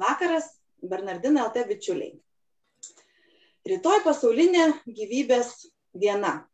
[0.00, 0.48] vakaras,
[0.82, 2.14] Bernardina LT bičiuliai.
[3.68, 5.48] Rytoj pasaulinė gyvybės
[5.92, 6.48] diena.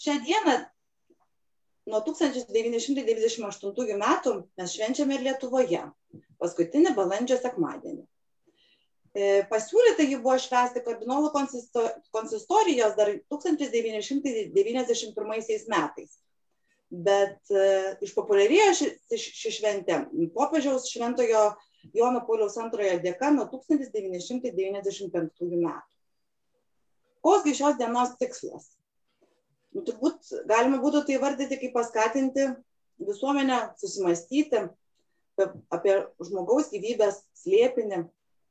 [0.00, 0.54] Šią dieną
[1.90, 5.82] nuo 1998 metų mes švenčiame ir Lietuvoje,
[6.40, 8.04] paskutinį balandžio sekmadienį.
[9.10, 11.28] E, pasiūlyta ji buvo švęsti kardinolų
[12.14, 16.10] konsistorijos dar 1991 metais.
[16.90, 17.56] Bet e,
[18.06, 18.86] išpopuliarėjo ši,
[19.18, 19.94] ši šventė
[20.34, 21.42] popiežiaus šventojo
[21.96, 25.94] Jono Pauliaus antrojo dėka nuo 1995 metų.
[27.24, 28.64] Koksgi šios dienos tikslas?
[29.74, 30.18] Nu, turbūt
[30.50, 32.44] galima būtų tai vardyti kaip paskatinti
[33.00, 34.58] visuomenę susimastyti
[35.72, 35.94] apie
[36.26, 38.02] žmogaus gyvybės slėpinį,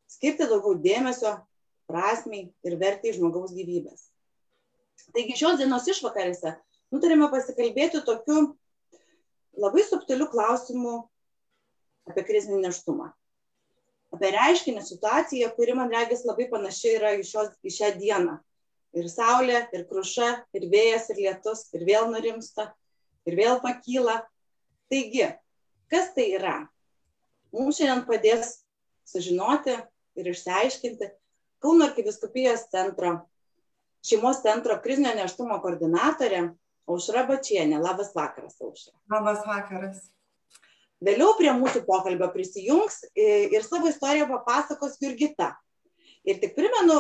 [0.09, 1.35] skirti daugiau dėmesio
[1.89, 4.07] prasmiai ir vertai žmogaus gyvybės.
[5.13, 6.55] Taigi šios dienos išvakarėse
[6.93, 8.39] nutarėme pasikalbėti tokiu
[9.59, 10.95] labai subtiliu klausimu
[12.09, 13.09] apie krizinį neštumą.
[14.15, 18.39] Apie reiškinį situaciją, kuri man regis labai panašiai yra į, šios, į šią dieną.
[18.97, 22.71] Ir saulė, ir kruša, ir vėjas, ir lietus, ir vėl nurimsta,
[23.29, 24.23] ir vėl pakyla.
[24.89, 25.27] Taigi,
[25.93, 26.57] kas tai yra?
[27.53, 28.55] Mums šiandien padės
[29.09, 29.77] sužinoti
[30.17, 31.13] ir išsiaiškinti
[31.59, 33.09] Kauno arkiviskupijos centro,
[34.07, 36.45] šeimos centro krizinio neštumo koordinatorė
[36.89, 37.81] Aušra Bačienė.
[37.83, 38.94] Labas vakaras, Aušra.
[39.11, 40.05] Labas vakaras.
[41.03, 45.53] Vėliau prie mūsų pokalbio prisijungs ir savo istoriją papasakos Jurgita.
[46.28, 46.97] Ir tik primenu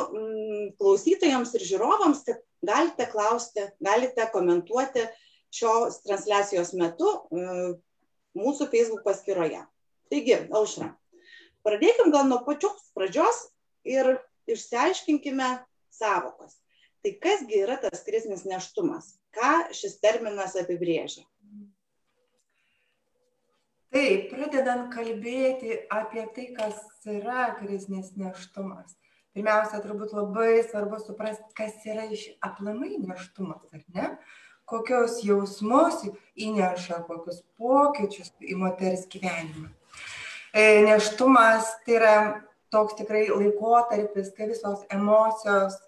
[0.79, 5.03] klausytojams ir žiūrovams, kad galite klausti, galite komentuoti
[5.51, 7.11] šios transliacijos metu
[8.39, 9.65] mūsų Facebook paskyroje.
[10.09, 10.93] Taigi, Aušra,
[11.65, 13.39] Pradėkim gal nuo pačios pradžios
[13.87, 14.15] ir
[14.49, 15.49] išsiaiškinkime
[15.93, 16.55] savokas.
[17.03, 19.13] Tai kasgi yra tas krizinis neštumas?
[19.35, 21.25] Ką šis terminas apibrėžia?
[23.89, 28.93] Taip, pradedant kalbėti apie tai, kas yra krizinis neštumas.
[29.33, 34.11] Pirmiausia, turbūt labai svarbu suprasti, kas yra iš aplamai neštumas, ar ne?
[34.69, 36.03] Kokios jausmus
[36.37, 39.71] įneša, kokius pokyčius į moters gyvenimą.
[40.53, 42.13] E, neštumas tai yra
[42.69, 45.79] toks tikrai laikotarpis, kai visos emocijos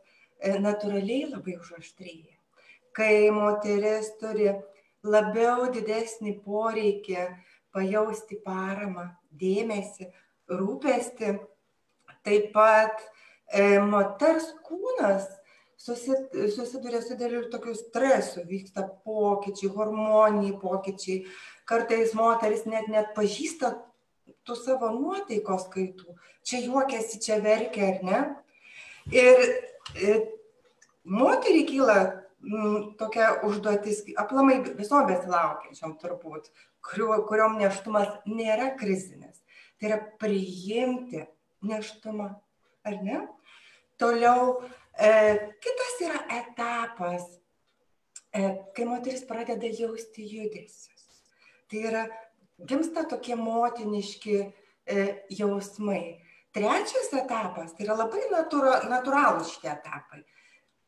[0.42, 2.34] e, natūraliai labai užaštrėja.
[2.98, 4.50] Kai moteris turi
[5.06, 7.30] labiau didesnį poreikį
[7.76, 10.10] pajausti paramą, dėmesį,
[10.52, 11.36] rūpestį,
[12.26, 13.04] taip pat
[13.52, 15.30] e, moters kūnas
[15.82, 21.24] susiduria su dėliu tokiu stresu, vyksta pokyčiai, hormoniniai pokyčiai,
[21.66, 23.74] kartais moteris net net pažįsta
[24.46, 26.16] tų savo nuotaikos kaitų.
[26.46, 28.22] Čia juokiasi, čia verkia, ar ne?
[29.16, 29.42] Ir,
[29.98, 30.22] ir
[31.04, 31.98] moteriai kyla
[32.98, 36.50] tokia užduotis, aplamai visom besilaukiančiom turbūt,
[36.86, 39.42] kuriuo, kuriuom neštumas nėra krizinis.
[39.80, 41.24] Tai yra priimti
[41.66, 42.30] neštumą,
[42.86, 43.22] ar ne?
[44.02, 44.62] Toliau
[44.98, 45.12] e,
[45.62, 47.28] kitas yra etapas,
[48.34, 48.42] e,
[48.76, 51.08] kai moteris pradeda jausti judesius.
[51.70, 52.04] Tai yra
[52.68, 56.20] gimsta tokie motiniški e, jausmai.
[56.52, 60.26] Trečias etapas, tai yra labai natūra, natūralūs šitie etapai.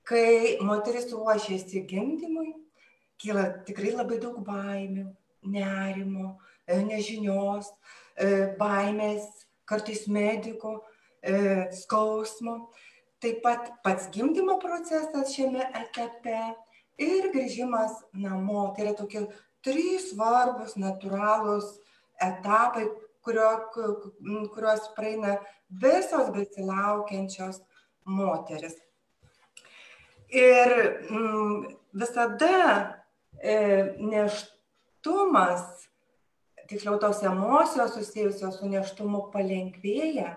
[0.03, 2.49] Kai moteris ruošiasi gimdymui,
[3.21, 5.05] kyla tikrai labai daug baimių,
[5.55, 6.33] nerimo,
[6.67, 7.69] e, nežinios,
[8.19, 8.27] e,
[8.59, 9.29] baimės,
[9.65, 10.81] kartais mediko,
[11.21, 12.69] e, skausmo.
[13.23, 16.39] Taip pat pats gimdymo procesas šiame etape
[16.99, 18.73] ir grįžimas namo.
[18.75, 19.23] Tai yra tokie
[19.63, 21.77] trys svarbūs natūralūs
[22.19, 22.89] etapai,
[23.23, 25.37] kurio, kuriuos praeina
[25.71, 27.63] visos besilaukiančios
[28.03, 28.75] moteris.
[30.33, 30.71] Ir
[31.09, 33.03] mm, visada
[33.37, 33.55] e,
[34.01, 35.65] neštumas,
[36.69, 40.31] tiksliau tos emocijos susijusios su neštumu palengvėja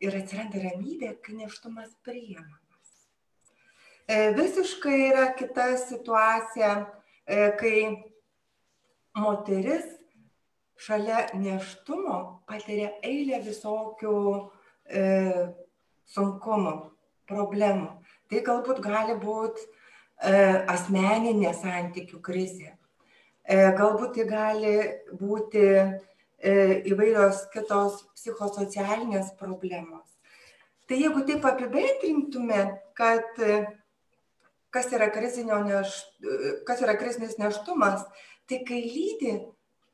[0.00, 2.94] ir atsiranda ramybė, kai neštumas priimamas.
[4.08, 6.72] E, visiškai yra kita situacija,
[7.26, 7.76] e, kai
[9.18, 9.88] moteris
[10.76, 12.18] šalia neštumo
[12.48, 14.16] patiria eilę visokių
[14.88, 15.04] e,
[16.12, 16.74] sunkumų,
[17.28, 17.95] problemų.
[18.30, 20.34] Tai galbūt gali būti e,
[20.72, 22.72] asmeninė santykių krizė.
[23.46, 24.74] E, galbūt tai gali
[25.20, 25.86] būti e,
[26.90, 30.04] įvairios kitos psichosocialinės problemos.
[30.86, 32.62] Tai jeigu taip apibendrintume,
[32.98, 33.38] kad
[34.70, 35.08] kas yra,
[35.66, 35.96] neš,
[36.66, 38.04] kas yra krizinis neštumas,
[38.46, 39.40] tai kai lydi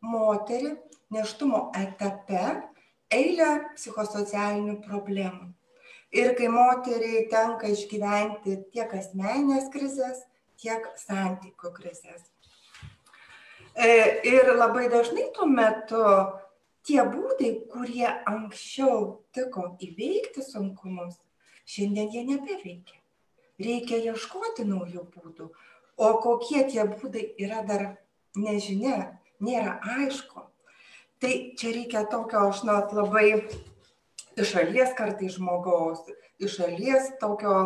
[0.04, 0.74] moterį
[1.12, 2.44] neštumo etape
[3.12, 5.52] eilę psichosocialinių problemų.
[6.12, 10.20] Ir kai moteriai tenka išgyventi tiek asmeninės krizės,
[10.60, 12.26] tiek santykių krizės.
[13.72, 16.04] E, ir labai dažnai tuo metu
[16.84, 21.16] tie būdai, kurie anksčiau tiko įveikti sunkumus,
[21.64, 23.00] šiandien jie nebeveikia.
[23.62, 25.48] Reikia ieškoti naujų būdų.
[25.96, 27.84] O kokie tie būdai yra dar
[28.36, 30.44] nežinia, nėra aišku.
[31.22, 33.26] Tai čia reikia tokio, aš net labai
[34.36, 36.04] iš šalies kartai žmogaus,
[36.42, 37.56] iš šalies tokio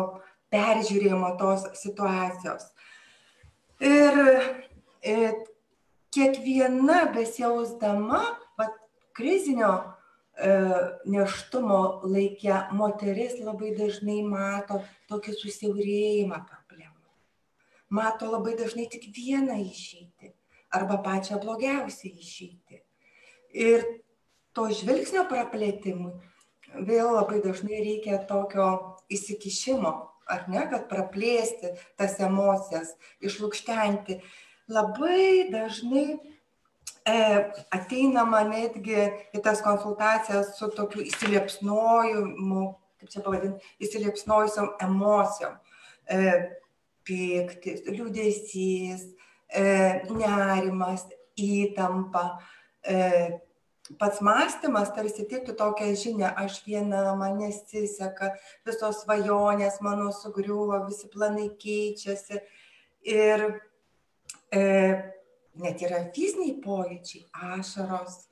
[0.53, 2.69] peržiūrėjimo tos situacijos.
[3.83, 4.17] Ir,
[5.05, 5.31] ir e,
[6.15, 8.23] kiekviena besijausdama
[9.17, 9.71] krizinio
[10.37, 10.49] e,
[11.05, 17.13] neštumo laike moteris labai dažnai mato tokį susiaurėjimą problemų.
[17.97, 20.33] Mato labai dažnai tik vieną išeitį
[20.77, 22.81] arba pačią blogiausią išeitį.
[23.57, 23.85] Ir
[24.53, 26.13] to žvilgsnio praplėtimui
[26.75, 28.69] vėl labai dažnai reikia tokio
[29.13, 29.93] įsikišimo,
[30.27, 34.21] ar ne, kad praplėsti tas emocijas, išlūkštenti.
[34.67, 36.17] Labai dažnai
[37.07, 37.19] E,
[37.71, 38.97] ateinama netgi
[39.31, 42.63] į tas konsultacijas su tokiu įsiliepsnojimu,
[42.99, 45.55] kaip čia pavadinti, įsiliepsnojusiam emocijom.
[46.11, 46.17] E,
[47.07, 49.05] Piktis, liūdėsys,
[49.47, 49.63] e,
[50.11, 51.05] nerimas,
[51.39, 52.25] įtampa.
[53.95, 58.33] Pats mąstymas tarsi teiktų tokią žinią, aš viena, man nesiseka,
[58.67, 62.41] visos svajonės mano sugriuvo, visi planai keičiasi.
[63.07, 63.45] Ir
[64.51, 64.63] e,
[65.63, 67.23] net yra fiziniai pojūčiai,
[67.55, 68.25] ašaros,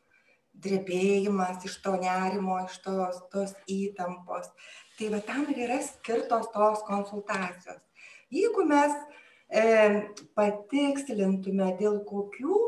[0.60, 4.52] drebėjimas iš to nerimo, iš tos, tos įtampos.
[5.00, 7.80] Tai va tam ir yra skirtos tos konsultacijos.
[8.34, 8.92] Jeigu mes
[9.48, 9.64] e,
[10.36, 12.60] patikslintume, dėl kokių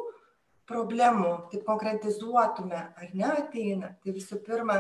[0.68, 4.80] problemų, taip konkretizuotume, ar ne ateina, tai visų pirma,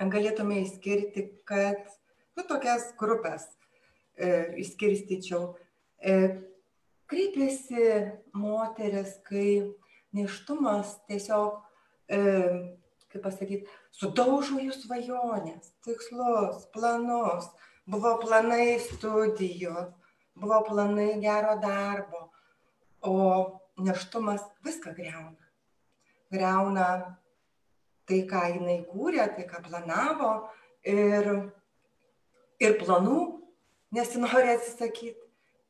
[0.00, 1.78] galėtume įskirti, kad
[2.36, 3.46] nu, tokias grupės
[4.16, 5.52] e, išskirstyčiau.
[6.02, 6.16] E,
[7.10, 7.86] kreipiasi
[8.34, 9.74] moteris, kai
[10.16, 11.60] neštumas tiesiog,
[12.10, 12.20] e,
[13.12, 17.50] kaip pasakyti, sudaužo jų svajonės, tikslus, planus.
[17.82, 19.74] Buvo planai studijų,
[20.38, 22.28] buvo planai gero darbo,
[23.02, 23.16] o
[23.82, 25.50] neštumas viską greuna.
[26.32, 26.88] Greuna
[28.08, 30.32] tai, ką jinai kūrė, tai, ką planavo
[30.88, 31.28] ir,
[32.62, 33.18] ir planų
[33.92, 35.18] nesinori atsisakyti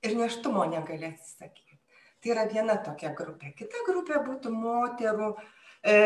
[0.03, 1.79] ir neštumo negali atsisakyti.
[2.23, 3.53] Tai yra viena tokia grupė.
[3.59, 5.32] Kita grupė būtų moterų,
[5.82, 5.97] e,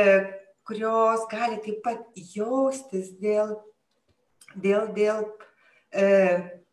[0.66, 3.56] kurios gali taip pat jaustis dėl,
[4.54, 5.26] dėl, dėl
[5.92, 6.06] e,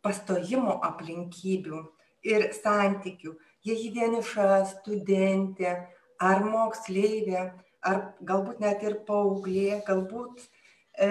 [0.04, 1.82] pastojimo aplinkybių
[2.28, 3.36] ir santykių.
[3.64, 5.70] Jei vieniša studentė
[6.20, 7.44] ar moksleivė,
[7.84, 10.42] ar galbūt net ir paauglė, galbūt
[11.00, 11.08] e,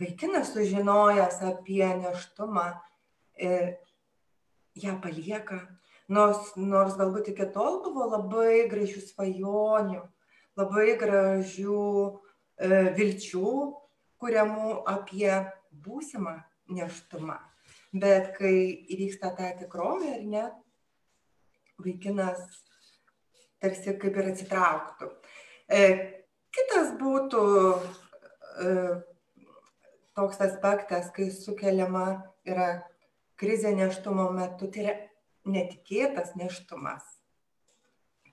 [0.00, 2.64] vaikinas sužinojęs apie neštumą,
[3.36, 3.76] e,
[4.80, 5.60] ją palieka,
[6.08, 10.00] nors, nors galbūt iki tol buvo labai gražių svajonių,
[10.60, 13.52] labai gražių e, vilčių,
[14.20, 15.28] kuriamų apie
[15.84, 16.38] būsimą
[16.72, 17.36] neštumą.
[17.92, 18.54] Bet kai
[18.96, 20.48] įvyksta ta tikrovė, ar ne,
[21.84, 22.40] vaikinas
[23.60, 25.10] tarsi kaip ir atsitrauktų.
[25.68, 25.80] E,
[26.54, 27.44] kitas būtų
[28.64, 28.74] e,
[30.16, 32.06] toks aspektas, kai sukeliama
[32.48, 32.70] yra
[33.40, 34.96] krizė neštumo metu, tai yra
[35.48, 37.04] netikėtas neštumas.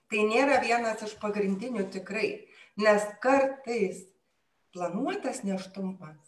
[0.07, 2.47] Tai nėra vienas iš pagrindinių tikrai,
[2.79, 4.05] nes kartais
[4.75, 6.19] planuotas neštumas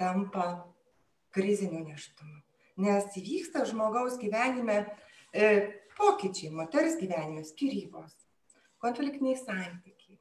[0.00, 0.64] tampa
[1.32, 2.40] kriziniu neštumu.
[2.80, 4.78] Nes įvyksta žmogaus gyvenime
[5.32, 5.48] e,
[6.02, 8.14] pokyčiai, moters gyvenime, skirybos,
[8.82, 10.18] konfliktiniai santykiai.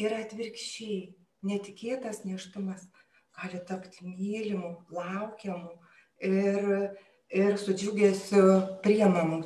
[0.00, 1.00] Ir atvirkščiai,
[1.46, 2.86] netikėtas neštumas
[3.36, 5.74] gali tapti mylimu, laukiamu,
[6.22, 6.94] ir,
[7.32, 8.44] ir su džiugesiu
[8.84, 9.42] priemamu.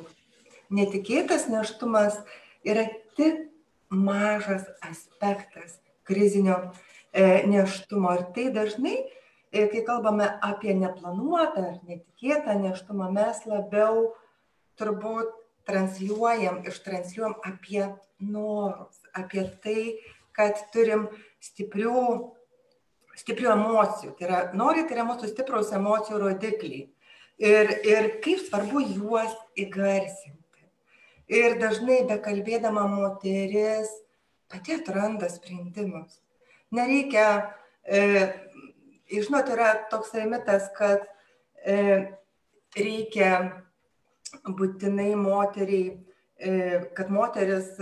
[0.73, 2.19] Netikėtas neštumas
[2.67, 2.85] yra
[3.17, 3.47] tik
[3.89, 6.57] mažas aspektas krizinio
[7.13, 8.13] e, neštumo.
[8.19, 8.97] Ir tai dažnai,
[9.51, 14.11] e, kai kalbame apie neplanuotą ar netikėtą neštumą, mes labiau
[14.79, 15.33] turbūt
[15.67, 17.83] transliuojam, ištransliuojam apie
[18.23, 19.81] norus, apie tai,
[20.37, 21.07] kad turim
[21.43, 22.01] stiprių
[23.17, 24.13] stiprių emocijų.
[24.17, 26.87] Tai yra, nori, tai yra mūsų stipraus emocijų rodikliai.
[27.37, 30.63] Ir, ir kaip svarbu juos įgarsinti.
[31.29, 33.91] Ir dažnai bekalbėdama moteris
[34.49, 36.21] pati atranda sprendimus.
[36.73, 37.99] Nereikia, e,
[39.11, 41.03] žinot, yra toks mitas, kad
[41.61, 42.07] e,
[42.77, 43.31] reikia
[44.59, 45.97] būtinai moteriai,
[46.37, 46.53] e,
[46.97, 47.73] kad moteris,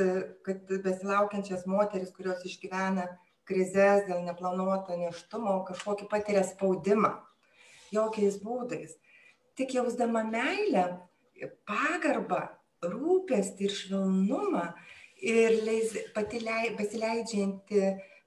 [0.45, 3.07] kad besilaukiančias moteris, kurios išgyvena
[3.45, 7.13] krizes, dėl neplanuoto neštumo, kažkokį patiria spaudimą.
[7.93, 8.95] Jokiais būdais.
[9.55, 10.85] Tik jausdama meilę,
[11.69, 12.47] pagarbą,
[12.83, 14.65] rūpestį ir švelnumą
[15.25, 17.81] ir leis, pati lei, besileidžianti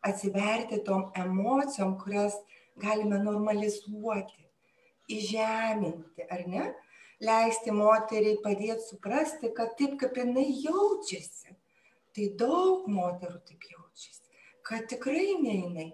[0.08, 2.36] atsiverti tom emocijom, kurias
[2.78, 4.46] galime normalizuoti,
[5.10, 6.68] įžeminti, ar ne?
[7.24, 11.56] Leisti moteriai padėti suprasti, kad taip kaip jinai jaučiasi,
[12.14, 14.28] tai daug moterų taip jaučiasi,
[14.62, 15.88] kad tikrai ne jinai.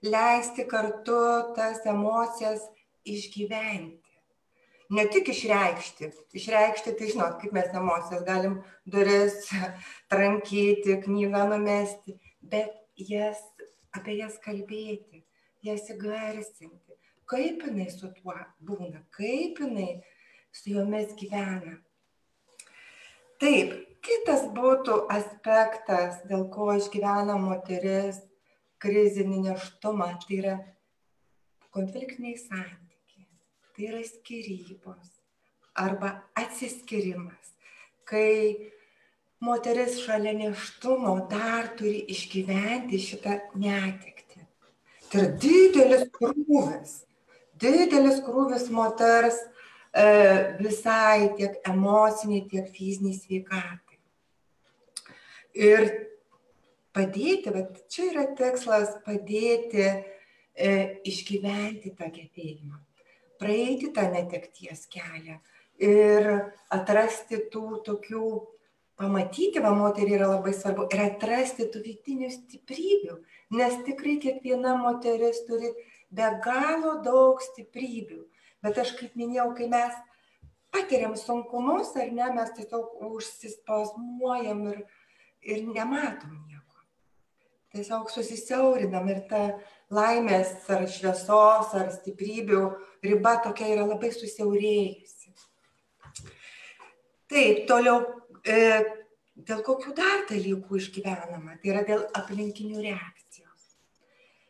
[0.00, 1.18] Leisti kartu
[1.56, 2.62] tas emocijas
[3.04, 3.98] išgyventi.
[4.90, 6.08] Ne tik išreikšti.
[6.40, 8.56] Išreikšti, tai žinot, kaip mes emocijas galim
[8.88, 9.50] duris
[10.10, 13.44] trankyti, knygą numesti, bet jas,
[13.94, 15.22] apie jas kalbėti,
[15.62, 16.96] jas įgarsinti,
[17.30, 18.34] kaip jinai su tuo
[18.66, 20.00] būna, kaip jinai
[20.52, 21.78] su jomis gyvena.
[23.40, 23.72] Taip,
[24.04, 28.20] kitas būtų aspektas, dėl ko išgyvena moteris
[28.80, 30.56] krizinį neštumą, tai yra
[31.74, 33.26] konfliktiniai santykiai,
[33.76, 35.16] tai yra skirybos
[35.80, 37.54] arba atsiskirimas,
[38.08, 38.70] kai
[39.40, 44.44] moteris šalia neštumo dar turi išgyventi šitą netekti.
[45.10, 46.96] Tai yra didelis krūvis,
[47.60, 49.38] didelis krūvis moters
[49.92, 53.98] visai tiek emociniai, tiek fiziniai sveikatai.
[55.58, 55.88] Ir
[56.94, 60.70] padėti, bet čia yra tikslas padėti e,
[61.06, 62.78] išgyventi tą gebėjimą,
[63.40, 65.40] praeiti tą netekties kelią
[65.80, 66.30] ir
[66.70, 68.24] atrasti tų tokių
[69.00, 73.16] pamatyti va moteriai yra labai svarbu ir atrasti tų vidinių stiprybių,
[73.56, 75.72] nes tikrai kiekviena moteris turi
[76.12, 78.26] be galo daug stiprybių.
[78.64, 79.96] Bet aš kaip minėjau, kai mes
[80.70, 84.84] patiriam sunkumus, ar ne, mes tiesiog užsispazmuojam ir,
[85.42, 86.84] ir nematom nieko.
[87.74, 89.42] Tiesiog susisiaurinam ir ta
[89.94, 92.62] laimės ar šviesos ar stiprybių
[93.06, 95.34] riba tokia yra labai susiaurėjusi.
[97.30, 98.00] Taip, toliau
[98.48, 98.84] E,
[99.36, 101.58] dėl kokių dar dalykų išgyvenama.
[101.60, 103.74] Tai yra dėl aplinkinių reakcijos,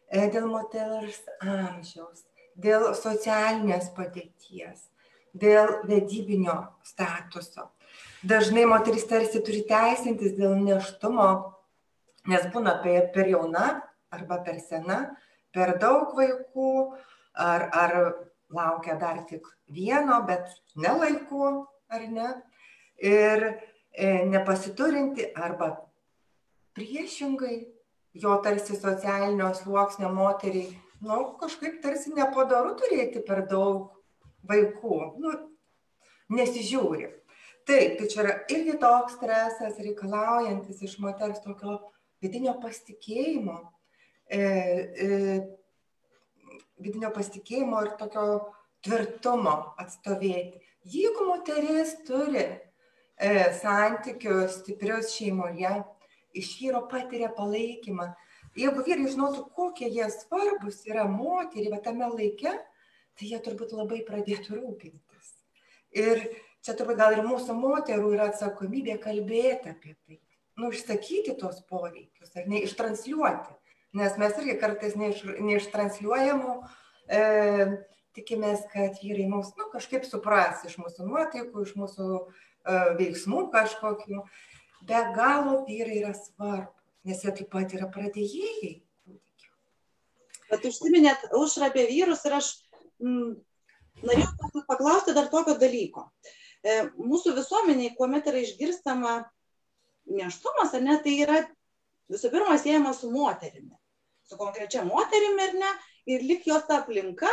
[0.06, 2.22] e, dėl moters amžiaus,
[2.62, 4.88] dėl socialinės padėties,
[5.32, 7.70] dėl vedybinio statuso.
[8.26, 11.30] Dažnai moteris tarsi turi teisintis dėl neštumo,
[12.28, 13.80] nes būna per jauna
[14.12, 15.00] arba per sena,
[15.54, 16.70] per daug vaikų,
[17.34, 17.96] ar, ar
[18.50, 22.30] laukia dar tik vieno, bet ne laiku, ar ne.
[23.00, 23.46] Ir
[23.92, 25.72] E, nepasiturinti arba
[26.78, 27.56] priešingai
[28.22, 33.90] jo tarsi socialinio sluoksnio moteriai, nu, kažkaip tarsi nepadaru turėti per daug
[34.48, 35.34] vaikų, nu,
[36.36, 37.10] nesižiūri.
[37.68, 41.76] Taip, tai čia yra irgi toks stresas reikalaujantis iš moters tokio
[42.22, 43.58] vidinio pasitikėjimo,
[44.26, 45.10] e, e,
[46.80, 48.26] vidinio pasitikėjimo ir tokio
[48.84, 50.64] tvirtumo atstovėti.
[50.88, 52.48] Jeigu moteris turi
[53.20, 55.70] E, santykius stiprius šeimoje,
[56.40, 58.06] iš vyro patiria palaikymą.
[58.60, 62.52] Jeigu vyrai žinotų, kokie jie svarbus yra moteriai, bet tame laike,
[63.16, 65.30] tai jie turbūt labai pradėtų rūpintis.
[65.96, 66.26] Ir
[66.64, 70.20] čia turbūt gal ir mūsų moterų yra atsakomybė kalbėti apie tai,
[70.60, 73.56] nu, išsakyti tos poreikius, ar ne, ištransliuoti.
[73.98, 76.52] Nes mes irgi kartais neiš, neištransliuojamų
[77.10, 77.22] e,
[78.14, 82.20] tikimės, kad vyrai mus nu, kažkaip supras iš mūsų nuotaikų, iš mūsų
[82.60, 84.20] E, veiksmų kažkokių,
[84.88, 86.76] be galo vyrai yra svarbu,
[87.08, 88.74] nes jie taip pat yra pradėjėjai.
[90.50, 92.50] Bet užsiminėt užra apie vyrus ir aš
[93.02, 93.34] mm,
[94.02, 96.08] norėjau paklausti dar tokio dalyko.
[96.60, 99.20] E, mūsų visuomeniai, kuomet yra išgirstama
[100.10, 101.38] neštumas, ar ne, tai yra
[102.10, 103.76] visų pirma siejama su moterimi,
[104.26, 105.72] su konkrečia moterimi, ar ne,
[106.10, 107.30] ir lik jos ta aplinka,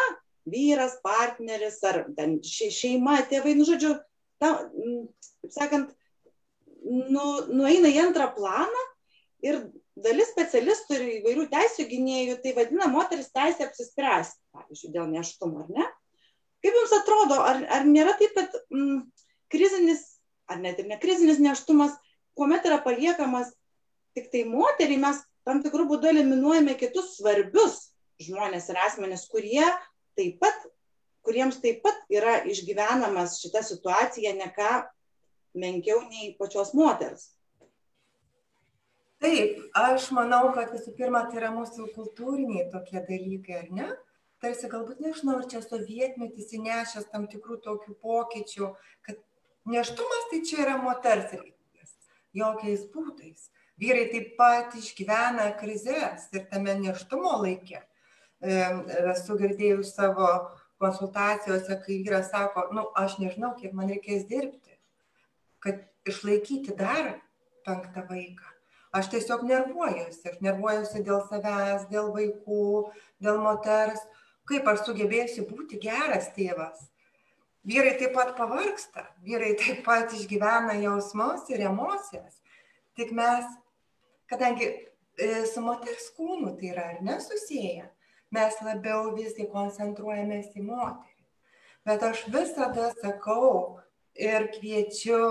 [0.47, 3.95] vyras, partneris, ar ten šeima, tėvai, nu žodžiu,
[4.39, 4.53] ta,
[5.41, 5.91] kaip sakant,
[6.87, 8.85] nu, nueina į antrą planą
[9.45, 9.59] ir
[9.97, 15.71] dalis specialistų ir įvairių teisų gynėjų tai vadina moteris teisė apsispręsti, pavyzdžiui, dėl neštumo, ar
[15.73, 15.87] ne?
[16.65, 19.03] Kaip Jums atrodo, ar, ar nėra taip, kad mm,
[19.53, 20.03] krizinis,
[20.49, 21.93] ar net ir nekrizinis neštumas,
[22.37, 23.53] kuomet yra paliekamas
[24.17, 27.91] tik tai moteriai, mes tam tikrų būdų eliminuojame kitus svarbius
[28.25, 29.65] žmonės ir asmenys, kurie
[30.17, 30.65] taip pat
[31.27, 34.71] kuriems taip pat yra išgyvenamas šita situacija ne ką
[35.59, 37.33] menkiau nei pačios moters.
[39.37, 43.89] Taip, aš manau, kad visų pirma, tai yra mūsų kultūriniai tokie dalykai, ar ne?
[44.41, 48.69] Tarsi galbūt nežinau, ar čia sovietmetis įnešęs tam tikrų tokių pokyčių,
[49.05, 49.19] kad
[49.69, 51.93] neštumas tai čia yra moters reikalas,
[52.37, 53.47] jokiais būdais.
[53.77, 57.83] Vyrai taip pat išgyvena krizės ir tame neštumo laikė.
[58.41, 60.31] Esu girdėjus savo
[60.81, 64.77] konsultacijose, kai vyras sako, nu, aš nežinau, kiek man reikės dirbti,
[65.61, 67.17] kad išlaikyti dar
[67.65, 68.56] penktą vaiką.
[68.97, 72.67] Aš tiesiog nervuojuosi, aš nervuojuosi dėl savęs, dėl vaikų,
[73.23, 74.03] dėl moters,
[74.47, 76.85] kaip aš sugebėsiu būti geras tėvas.
[77.67, 82.39] Vyrai taip pat pavarksta, vyrai taip pat išgyvena jausmus ir emocijas.
[82.95, 83.49] Tik mes,
[84.31, 87.89] kadangi e, su moters kūnu tai yra ar nesusiję,
[88.31, 91.13] mes labiau visgi koncentruojamės į moterį.
[91.87, 93.79] Bet aš visada sakau
[94.15, 95.21] ir kviečiu,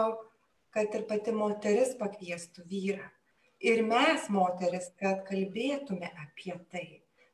[0.77, 3.16] kad ir pati moteris pakviestų vyrą
[3.61, 6.87] ir mes moteris, kad kalbėtume apie tai.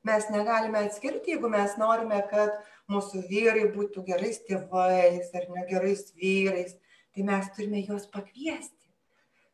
[0.03, 2.57] Mes negalime atskirti, jeigu mes norime, kad
[2.91, 6.75] mūsų vyrai būtų gerais tėvais ar negerais vyrais,
[7.15, 8.75] tai mes turime juos pakviesti.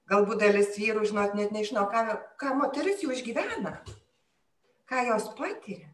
[0.08, 3.74] Galbūt dalis vyrų, žinot, net nežino, ką, ką moteris jų išgyvena,
[4.88, 5.90] ką jos patiria.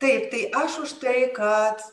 [0.00, 1.84] Taip, tai aš už tai, kad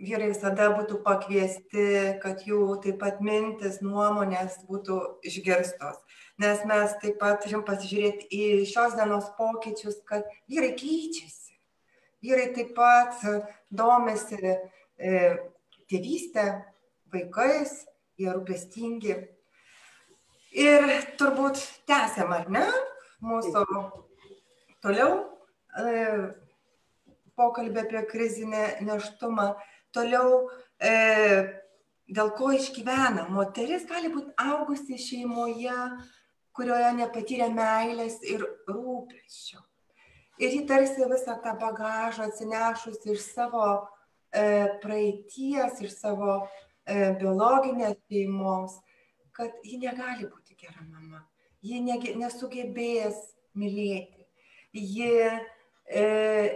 [0.00, 1.86] vyrai visada būtų pakviesti,
[2.22, 4.96] kad jų taip pat mintis, nuomonės būtų
[5.28, 6.00] išgirstos.
[6.40, 11.56] Nes mes taip pat turim pasižiūrėti į šios dienos pokyčius, kad vyrai keičiasi.
[12.24, 13.20] Vyrai taip pat
[13.68, 14.56] domisi e,
[15.90, 16.46] tėvystę,
[17.12, 17.84] vaikais,
[18.20, 19.16] jie rūpestingi.
[20.60, 20.86] Ir
[21.20, 22.66] turbūt tęsiam, ar ne,
[23.22, 23.64] mūsų
[24.82, 25.12] toliau
[25.76, 26.06] e,
[27.38, 29.52] pokalbį apie krizinę neštumą.
[29.94, 30.46] Toliau,
[30.78, 30.90] e,
[32.10, 33.26] dėl ko išgyvena.
[33.34, 35.78] Moteris gali būti augusi šeimoje,
[36.54, 39.62] kurioje nepatyrė meilės ir rūpeščio.
[40.40, 43.64] Ir ji tarsi visą tą bagažą atsinešus iš savo
[44.32, 48.78] e, praeities, iš savo e, biologinės šeimos,
[49.36, 51.26] kad ji negali būti gera mama.
[51.60, 53.18] Ji nege, nesugebės
[53.58, 54.24] mylėti.
[54.72, 56.06] Ji e,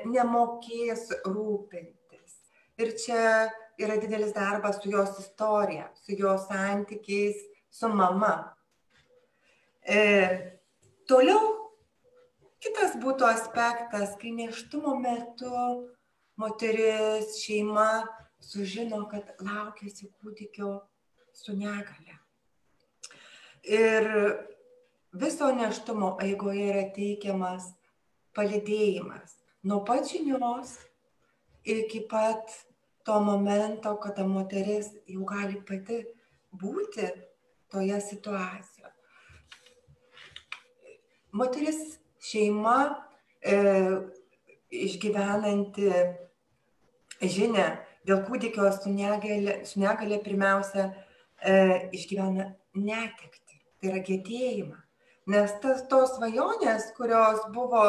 [0.09, 1.94] nemokės rūpinti
[2.79, 7.37] ir čia yra didelis darbas su jos istorija, su jos santykiais,
[7.71, 8.55] su mama.
[9.83, 9.99] E,
[11.09, 11.71] toliau
[12.63, 15.53] kitas būtų aspektas, kai neštumo metu
[16.41, 18.07] moteris, šeima
[18.41, 20.79] sužino, kad laukiasi kūdikio
[21.35, 22.19] su negale.
[23.65, 24.09] Ir
[25.13, 27.71] viso neštumo eigoje yra teikiamas
[28.37, 30.75] palidėjimas nuo pat žinios
[31.65, 32.51] iki pat
[33.05, 36.05] to momento, kada moteris jau gali pati
[36.53, 37.09] būti
[37.73, 38.93] toje situacijoje.
[41.35, 42.79] Moteris šeima
[43.43, 43.57] e,
[44.71, 45.91] išgyvenanti
[47.21, 47.67] žinę
[48.07, 50.87] dėl kūdikio su negalė, su negalė pirmiausia
[51.41, 54.79] e, išgyvena netekti, tai yra gėdėjimą.
[55.33, 57.85] Nes tas tos svajonės, kurios buvo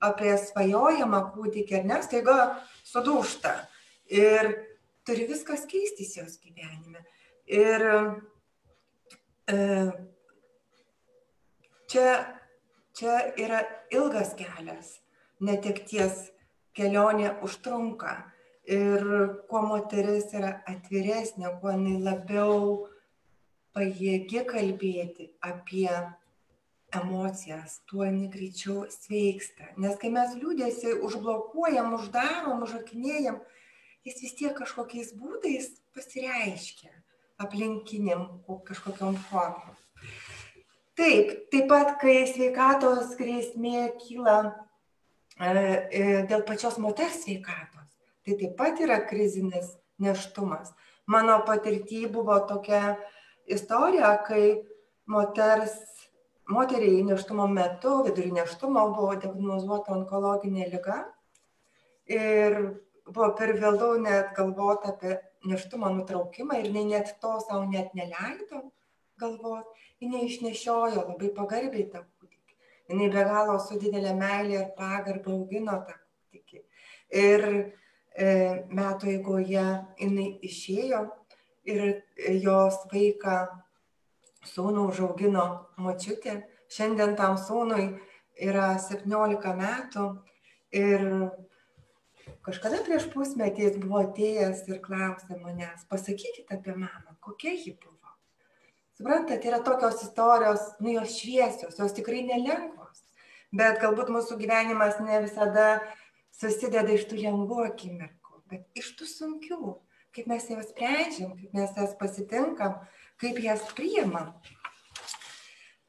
[0.00, 2.36] apie svajojamą kūdikį, ar ne, staiga
[2.86, 3.54] sudūšta.
[4.10, 4.52] Ir
[5.06, 7.04] turi viskas keistis jos gyvenime.
[7.50, 7.84] Ir
[9.50, 9.58] e,
[11.90, 12.10] čia,
[12.96, 13.62] čia yra
[13.94, 14.98] ilgas kelias,
[15.42, 16.28] netekties
[16.76, 18.18] kelionė užtrunka.
[18.70, 19.02] Ir
[19.50, 22.86] kuo moteris yra atviresnė, kuo jinai labiau
[23.74, 25.88] pajėgi kalbėti apie
[26.94, 29.70] emocijas, tuo jinai greičiau sveiksta.
[29.80, 33.38] Nes kai mes liūdėsi užblokuojam, uždarom, užakinėjam,
[34.06, 36.90] jis vis tiek kažkokiais būdais pasireiškia
[37.40, 38.26] aplinkiniam
[38.66, 39.76] kažkokiam formom.
[40.98, 44.40] Taip, taip pat, kai sveikatos grėsmė kyla
[45.40, 47.94] e, e, dėl pačios moters sveikatos,
[48.26, 49.72] tai taip pat yra krizinis
[50.02, 50.74] neštumas.
[51.08, 52.98] Mano patirty buvo tokia
[53.48, 54.60] istorija, kai
[55.08, 55.72] moters
[56.50, 61.00] moteriai nėštumo metu, vidury nėštumo buvo diagnozuota onkologinė lyga
[62.10, 62.58] ir
[63.06, 65.16] buvo per vėliau net galvoti apie
[65.50, 68.64] nėštumo nutraukimą ir jinai net to savo net neleido
[69.20, 72.56] galvoti, jinai išnešiojo labai pagarbiai tą kūdikį.
[72.92, 76.62] Jinai be galo su didelė meilė ir pagarba augino tą kūdikį.
[77.22, 78.28] Ir e,
[78.80, 79.66] metų eigoje
[80.00, 81.02] jinai išėjo
[81.68, 81.84] ir
[82.44, 83.36] jos vaiką
[84.48, 85.44] sūnų užaugino
[85.80, 86.40] močiutė.
[86.70, 87.90] Šiandien tam sūnui
[88.40, 90.04] yra 17 metų
[90.76, 91.06] ir
[92.46, 98.14] kažkada prieš pusmetį jis buvo atėjęs ir klausė manęs, pasakykite apie mamą, kokia ji buvo.
[98.96, 103.02] Suprantate, yra tokios istorijos, nu jos šviesios, jos tikrai nelengvos,
[103.56, 105.68] bet galbūt mūsų gyvenimas ne visada
[106.36, 109.74] susideda iš tų lengvų akimirkų, bet iš tų sunkių,
[110.16, 112.76] kaip mes jas sprendžiam, kaip mes jas pasitinkam,
[113.20, 114.32] kaip jas priimam.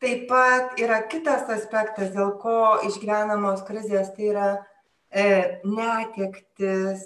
[0.01, 4.47] Taip pat yra kitas aspektas, dėl ko išgyvenamos krizės, tai yra
[5.13, 5.25] e,
[5.61, 7.05] netektis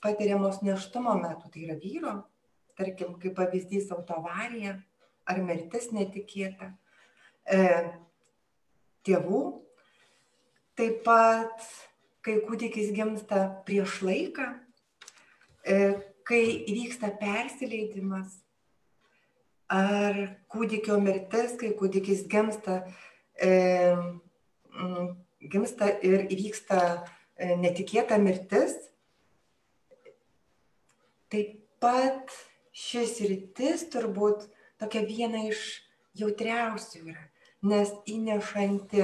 [0.00, 2.14] patiriamos neštumo metu, tai yra vyro,
[2.78, 4.78] tarkim, kaip pavyzdys autoavarija
[5.26, 6.70] ar mirtis netikėta,
[7.44, 7.60] e,
[9.04, 9.42] tėvų.
[10.76, 11.68] Taip pat,
[12.24, 14.48] kai kūdikis gimsta prieš laiką,
[15.68, 15.78] e,
[16.26, 18.40] kai įvyksta persileidimas,
[19.72, 20.18] ar
[20.52, 22.82] kūdikio mirtis, kai kūdikis gimsta,
[23.40, 23.96] e,
[25.52, 26.80] gimsta ir įvyksta
[27.36, 28.76] e, netikėta mirtis,
[31.32, 32.30] taip pat
[32.76, 34.46] šis rytis turbūt
[34.80, 35.62] tokia viena iš
[36.16, 37.24] jautriausių yra,
[37.66, 39.02] nes įnešanti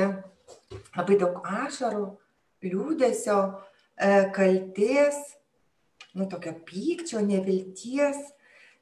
[0.97, 2.07] labai daug ašarų,
[2.63, 3.39] liūdėsio,
[3.97, 5.19] e, kalties,
[6.15, 8.21] nu, tokio pykčio, nevilties.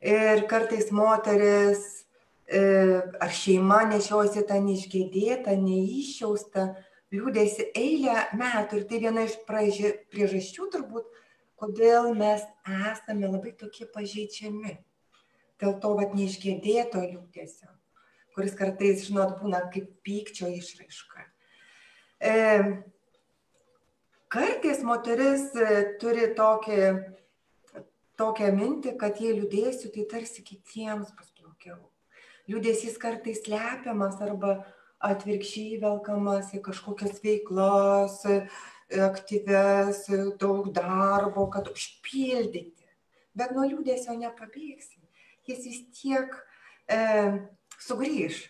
[0.00, 2.06] Ir kartais moteris
[2.48, 2.60] e,
[3.20, 6.70] ar šeima nešiojasi tą neišgėdėtą, neišjaustą
[7.12, 8.80] liūdėsi eilę metų.
[8.80, 11.10] Ir tai viena iš priežasčių turbūt,
[11.60, 12.46] kodėl mes
[12.90, 14.78] esame labai tokie pažeidžiami.
[15.60, 17.68] Dėl to vat neišgėdėto liūdėsio,
[18.32, 21.26] kuris kartais, žinot, būna kaip pykčio išraiška.
[22.24, 22.32] E,
[24.32, 26.80] kartais moteris e, turi tokį,
[28.20, 31.80] tokią mintį, kad jei liūdėsiu, tai tarsi kitiems bus blogiau.
[32.50, 34.60] Liūdėsys kartais slepiamas arba
[35.10, 38.20] atvirkščiai velkamas į kažkokias veiklas,
[38.90, 40.04] aktyves,
[40.40, 42.88] daug darbo, kad užpildyti.
[43.36, 45.02] Bet nuo liūdėsio nepabėgsim.
[45.48, 46.34] Jis vis tiek
[46.90, 46.98] e,
[47.80, 48.42] sugrįž,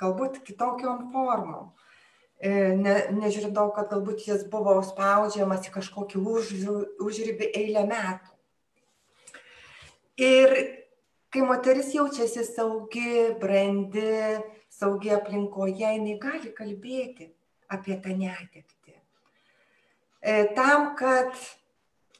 [0.00, 1.72] galbūt kitokiom formom.
[2.38, 6.52] E, ne, nežiūrėjau, kad galbūt jis buvo spaudžiamas į kažkokį už,
[7.02, 8.37] užribį eilę metų.
[10.18, 10.54] Ir
[11.30, 14.10] kai moteris jaučiasi saugi, brandi,
[14.72, 17.28] saugi aplinkoje, jinai gali kalbėti
[17.68, 18.78] apie tą netekti
[20.18, 21.30] E, tam, kad,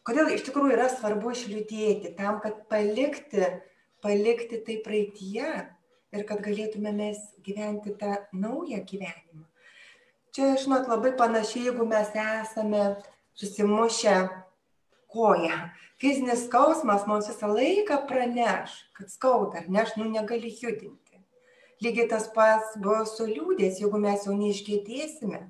[0.06, 3.42] kodėl iš tikrųjų yra svarbu išliūdėti, tam, kad palikti,
[4.04, 5.48] palikti tai praeitie
[6.14, 9.42] ir kad galėtume mes gyventi tą naują gyvenimą.
[10.30, 12.84] Čia, žinot, labai panašiai, jeigu mes esame
[13.34, 14.14] susimušę
[15.12, 15.58] koją.
[15.98, 21.18] Fizinis skausmas mums visą laiką praneš, kad skauda, ar ne, aš nu negali judinti.
[21.82, 25.44] Lygiai tas pats bus su liūdės, jeigu mes jau neišgėdėsime,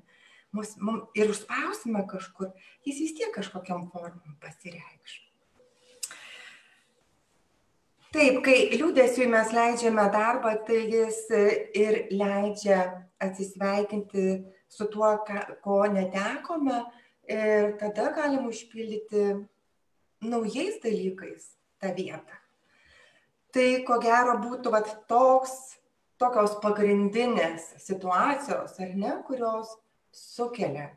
[0.53, 2.51] mus, mum, ir užspausime kažkur,
[2.85, 5.23] jis vis tiek kažkokiam formom pasireikš.
[8.09, 11.19] Taip, kai liūdėsiui mes leidžiame darbą, tai jis
[11.77, 12.79] ir leidžia
[13.21, 15.11] atsisveikinti su tuo,
[15.61, 16.79] ko netekome
[17.29, 19.23] ir tada galim užpildyti
[20.21, 22.39] naujais dalykais tą vietą.
[23.53, 25.53] Tai ko gero būtų vat, toks,
[26.21, 29.71] tokios pagrindinės situacijos, ar ne, kurios
[30.13, 30.89] sukelia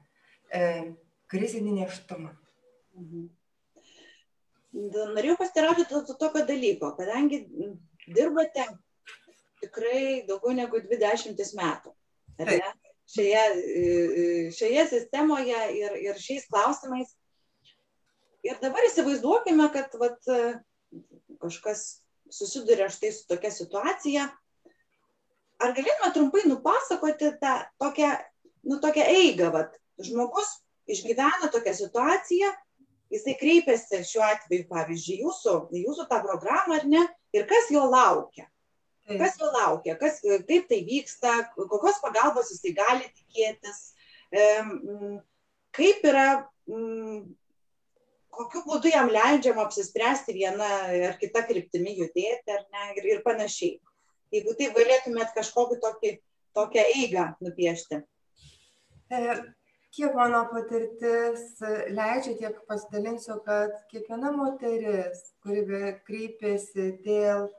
[0.53, 0.93] e,
[1.33, 2.35] krizinį neštumą.
[2.99, 3.31] Mhm.
[4.73, 7.43] Norėjau pastirauti tokio dalyko, kadangi
[8.09, 8.65] dirbate
[9.63, 11.93] tikrai daugiau negu 20 metų.
[12.39, 12.82] Šioje, e, e,
[13.13, 17.13] šioje sistemoje ir, ir šiais klausimais.
[18.43, 20.19] Ir dabar įsivaizduokime, kad vat,
[21.43, 24.27] kažkas susiduria štai su tokia situacija.
[25.63, 28.17] Ar galėtume trumpai nupasakoti tą tokią
[28.63, 30.51] nu tokią eigą vat žmogus
[30.91, 32.51] išgyvena tokią situaciją
[33.13, 37.03] jisai kreipiasi šiuo atveju pavyzdžiui jūsų jūsų tą programą ar ne
[37.37, 38.47] ir kas jo laukia
[39.09, 43.81] kas jo laukia kas kaip tai vyksta kokios pagalbos jisai gali tikėtis
[45.77, 46.27] kaip yra
[48.33, 50.69] kokiu būdu jam leidžiama apsispręsti viena
[51.09, 53.81] ar kita kryptimi judėti ar ne ir, ir panašiai.
[54.33, 56.13] Jeigu taip galėtumėt kažkokį tokį,
[56.57, 58.01] tokią eigą nupiešti.
[59.93, 61.59] Kiek mano patirtis
[61.93, 65.67] leidžia, tiek pasidalinsiu, kad kiekviena moteris, kuri
[66.07, 67.53] kreipiasi dėl e,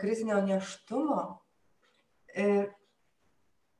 [0.00, 1.22] krizinio neštumo,
[2.34, 2.46] e,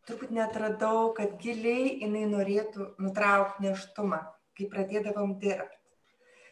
[0.09, 4.23] turbūt netradau, kad giliai jinai norėtų nutraukti neštumą,
[4.59, 5.79] kai pradėdavom dirbti.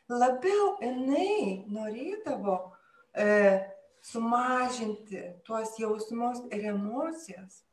[0.09, 2.59] Labiau jinai norėdavo
[3.13, 3.27] e,
[4.05, 7.65] sumažinti tuos jausmus ir emocijas,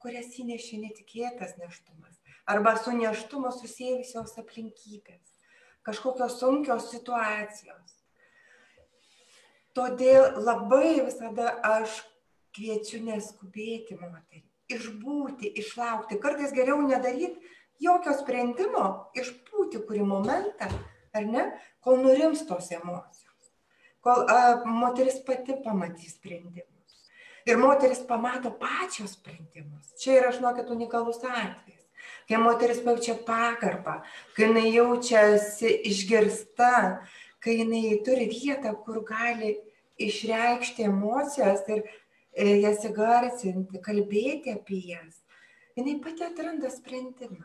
[0.00, 5.36] kurias įnešė netikėtas neštumas arba su neštumu susijusios aplinkybės,
[5.84, 8.03] kažkokios sunkios situacijos.
[9.74, 12.00] Todėl labai visada aš
[12.54, 17.34] kviečiu neskubėti moterį, išbūti, išlaukti, kartais geriau nedaryti
[17.82, 18.84] jokio sprendimo,
[19.18, 20.70] išbūti kurį momentą,
[21.14, 21.48] ar ne,
[21.82, 23.50] kol nurims tos emocijos,
[24.04, 26.70] kol a, moteris pati pamatys sprendimą
[27.44, 29.92] ir moteris pamato pačios sprendimus.
[30.00, 31.82] Čia yra, žinokit, unikalus atvejis.
[32.28, 33.98] Kai moteris jaučia pagarbą,
[34.36, 36.70] kai jinai jaučiasi išgirsta,
[37.44, 39.52] kai jinai turi vietą, kur gali
[40.00, 45.20] išreikšti emocijas ir e, jas įgarsinti, kalbėti apie jas,
[45.76, 47.44] jinai pati atranda sprendimą.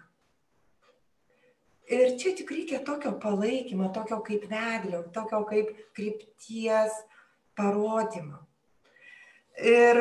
[1.89, 6.99] Ir čia tik reikia tokio palaikymo, tokio kaip vedlio, tokio kaip krypties
[7.57, 8.43] parodymo.
[9.59, 9.97] Ir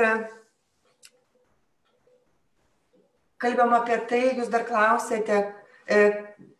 [3.40, 5.40] kalbam apie tai, jūs dar klausėte,
[5.88, 6.04] e,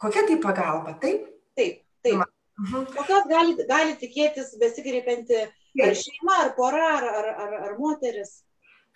[0.01, 1.29] kokia tai pagalba, taip?
[1.59, 2.38] Taip, taip.
[2.58, 2.88] Mhm.
[2.96, 5.42] Kokios gali, gali tikėtis besikreipianti
[5.84, 8.40] ar šeima, ar pora, ar, ar, ar, ar moteris?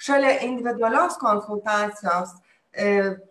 [0.03, 2.33] Šalia individualios konsultacijos,
[2.75, 2.89] e,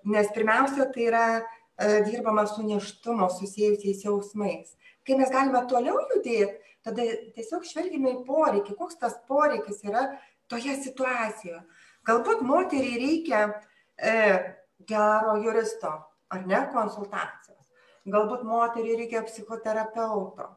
[0.08, 4.72] nes pirmiausia, tai yra e, dirbama su neštumo susijusiais jausmais.
[5.04, 7.04] Kai mes galime toliau judėti, tada
[7.36, 10.08] tiesiog žvelgime į poreikį, koks tas poreikis yra
[10.48, 11.60] toje situacijoje.
[12.08, 13.44] Galbūt moteriai reikia
[13.98, 14.16] e,
[14.88, 15.92] gero juristo
[16.32, 17.61] ar ne konsultacijos.
[18.10, 20.48] Galbūt moteriai reikia psichoterapeuto.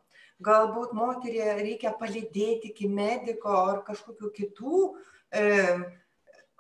[0.45, 4.81] Galbūt moteriai reikia palydėti iki mediko ar kažkokių kitų
[5.31, 5.45] e,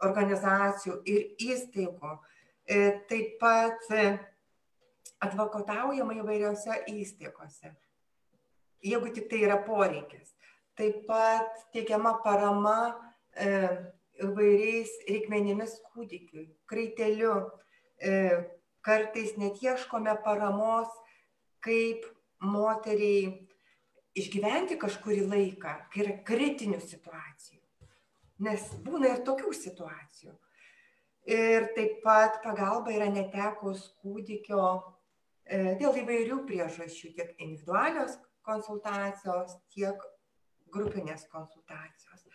[0.05, 2.19] organizacijų ir įstaigų.
[2.65, 4.05] E, taip pat e,
[5.25, 7.73] advokataujama įvairiose įstaigose
[8.85, 10.35] jeigu tik tai yra poreikis.
[10.77, 12.79] Taip pat teikiama parama
[13.33, 13.49] e,
[14.25, 17.37] įvairiais reikmenimis kūdikiui, kraiteliu.
[17.99, 18.13] E,
[18.85, 20.91] kartais net ieškome paramos,
[21.65, 22.05] kaip
[22.45, 23.33] moteriai
[24.15, 27.61] išgyventi kažkurį laiką, kai yra kritinių situacijų.
[28.45, 30.35] Nes būna ir tokių situacijų.
[31.35, 40.03] Ir taip pat pagalba yra netekus kūdikio e, dėl įvairių priežasčių, tiek individualios konsultacijos, tiek
[40.75, 42.27] grupinės konsultacijos.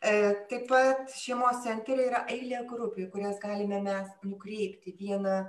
[0.00, 0.12] E,
[0.48, 4.94] taip pat šeimos centre yra eilė grupių, kurias galime mes nukreipti.
[4.96, 5.42] Viena,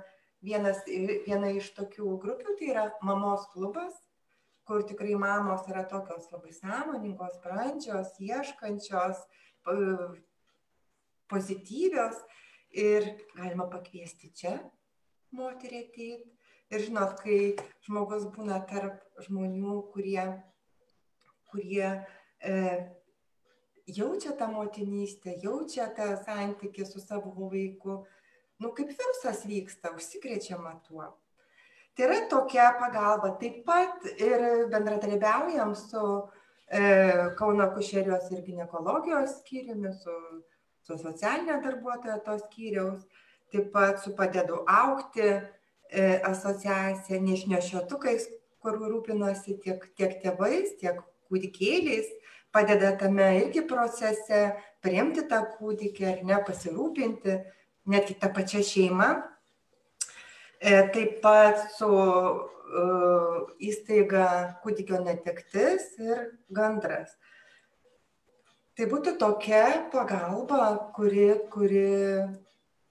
[0.44, 3.94] vienas, viena iš tokių grupių tai yra mamos klubas,
[4.68, 9.24] kur tikrai mamos yra tokios labai sąmoningos, brandžios, ieškančios,
[11.32, 12.22] pozityvios.
[12.72, 13.04] Ir
[13.36, 14.54] galima pakviesti čia
[15.36, 16.30] moterį ateiti
[16.72, 17.52] Ir žinot, kai
[17.84, 20.22] žmogus būna tarp žmonių, kurie,
[21.52, 21.84] kurie
[22.40, 22.52] e,
[23.92, 27.98] jaučia tą motinystę, jaučia tą santykį su savo vaiku,
[28.60, 31.08] nu kaip virusas vyksta, užsikrečiama tuo.
[31.96, 33.34] Tai yra tokia pagalba.
[33.40, 36.04] Taip pat ir bendradarbiaujam su
[36.68, 36.82] e,
[37.38, 40.14] Kauno kušerijos ir gynekologijos skyriumi, su,
[40.84, 43.04] su socialinė darbuotoja tos skyriaus,
[43.52, 45.34] taip pat su padedu aukti
[45.92, 48.24] E, asociacija nešnešiotukais,
[48.64, 52.06] kur rūpinosi tiek, tiek tėvais, tiek kūdikėliais,
[52.54, 54.38] padeda tame irgi procese
[54.84, 57.36] priimti tą kūdikį ar ne, pasirūpinti,
[57.86, 59.10] netgi tą pačią šeimą.
[60.62, 64.26] E, taip pat su uh, įstaiga
[64.62, 67.16] kūdikio netektis ir gandras.
[68.78, 71.88] Tai būtų tokia pagalba, kuri, kuri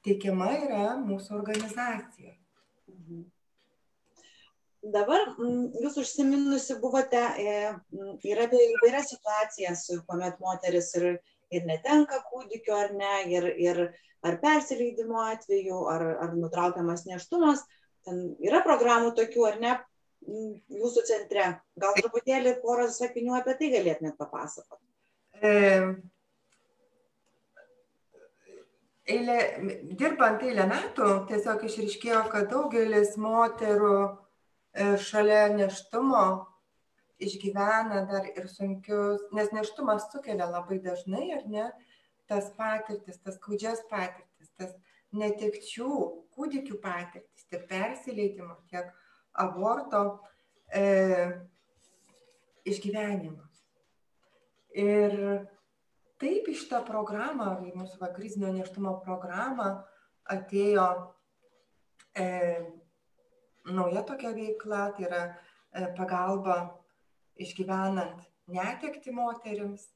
[0.05, 2.35] teikiama yra mūsų organizacija.
[4.81, 7.57] Dabar mm, jūs užsiminusi buvote e,
[8.25, 11.19] ir apie įvairias situacijas, kuomet moteris ir,
[11.51, 13.81] ir netenka kūdikio ar ne, ir, ir
[14.25, 17.65] ar persileidimo atveju, ar, ar nutraukiamas neštumas.
[18.05, 19.75] Ten yra programų tokių ar ne
[20.81, 21.49] jūsų centre.
[21.81, 24.87] Gal truputėlį porą sakinių apie tai galėtumėt papasakoti.
[29.11, 29.37] Eilė,
[29.97, 33.95] dirbant eilę metų, tiesiog išriškėjo, kad daugelis moterų
[34.73, 36.25] E, šalia neštumo
[37.21, 41.67] išgyvena dar ir sunkius, nes neštumas sukelia labai dažnai, ar ne,
[42.29, 44.73] tas patirtis, tas skaudžias patirtis, tas
[45.17, 45.93] netekčių,
[46.35, 48.91] kūdikių patirtis, tiek persileidimo, tiek
[49.43, 50.03] aborto
[50.71, 50.83] e,
[52.67, 53.63] išgyvenimas.
[54.71, 55.15] Ir
[56.21, 59.73] taip iš tą programą, į mūsų va, krizinio neštumo programą
[60.31, 60.87] atėjo
[62.15, 62.27] e,
[63.67, 66.61] nauja tokia veikla, tai yra e, pagalba
[67.45, 69.87] išgyvenant netekti moteriams,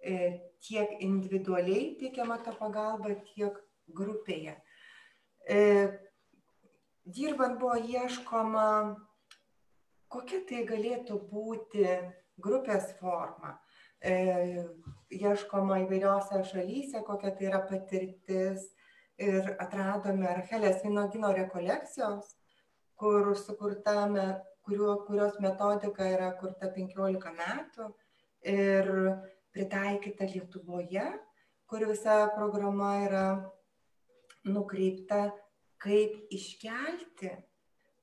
[0.00, 3.56] e, tiek individualiai teikiama ta pagalba, tiek
[3.96, 4.56] grupėje.
[5.48, 5.60] E,
[7.04, 8.66] dirbant buvo ieškoma,
[10.10, 11.86] kokia tai galėtų būti
[12.40, 13.58] grupės forma.
[15.12, 18.64] Ieškoma įvairiose šalyse, kokia tai yra patirtis
[19.20, 22.30] ir atradome Rachelės Vinogino rekolekcijos
[23.00, 24.08] kur sukurta,
[24.66, 27.90] kuriuo, kurios metodika yra kurta 15 metų
[28.52, 28.90] ir
[29.54, 31.06] pritaikyta Lietuvoje,
[31.70, 33.24] kur visa programa yra
[34.44, 35.30] nukreipta,
[35.80, 37.32] kaip iškelti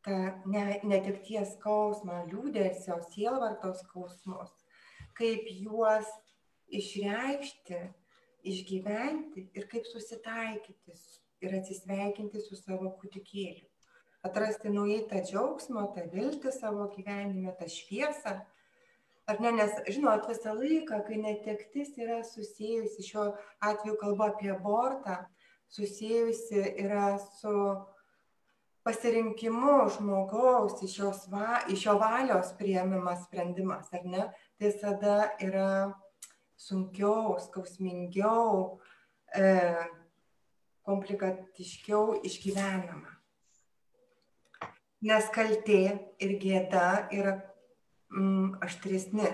[0.05, 0.17] tą
[0.87, 4.53] netekties skausmą, liūdėsio, sielvartos skausmus,
[5.17, 6.09] kaip juos
[6.67, 7.81] išreikšti
[8.47, 10.95] išgyventi ir kaip susitaikyti
[11.43, 13.66] ir atsisveikinti su savo kūdikėliu.
[14.27, 18.37] Atrasti naujai tą džiaugsmą, tą viltį savo gyvenime, tą šviesą.
[19.27, 23.25] Ar ne, nes, žinot, visą laiką, kai netektis yra susijusi, šiuo
[23.59, 25.17] atveju kalba apie abortą,
[25.67, 27.53] susijusi yra su
[28.87, 35.67] pasirinkimu žmogaus, iš, va, iš jo valios prieimimas sprendimas, ar ne, tai visada yra
[36.55, 38.79] sunkiau, skausmingiau,
[39.35, 39.51] e,
[40.87, 43.16] komplikatiškiau išgyvenama.
[45.05, 45.81] Nes kaltė
[46.23, 47.35] ir gėda yra
[48.09, 49.29] mm, aštresni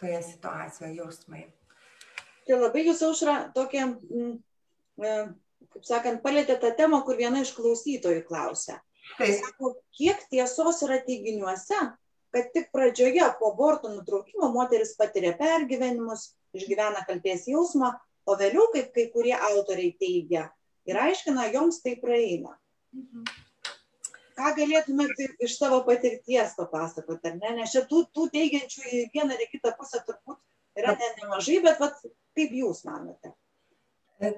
[0.00, 1.44] toje situacijoje jausmai.
[2.48, 4.32] Tai labai jūs aušra tokia, mm,
[4.98, 5.16] e,
[5.74, 8.80] kaip sakant, palėtė tą temą, kur viena iš klausytojų klausia.
[9.18, 9.36] Taip.
[9.38, 11.78] Sako, kiek tiesos yra teiginiuose,
[12.34, 17.92] kad tik pradžioje po aborto nutraukimo moteris patiria pergyvenimus, išgyvena kalties jausmą,
[18.26, 20.48] o vėliau, kaip kai kurie autoriai teigia,
[20.88, 22.56] ir aiškina, joms tai praeina.
[22.96, 23.49] Mhm.
[24.38, 27.54] Ką galėtumėte iš savo patirties papasakoti, ar ne?
[27.60, 30.38] Nes čia tų, tų teigiančių į vieną ar kitą pusę turbūt
[30.78, 31.98] yra ne, nemažai, bet vat,
[32.38, 33.32] kaip jūs manote?
[34.20, 34.32] E,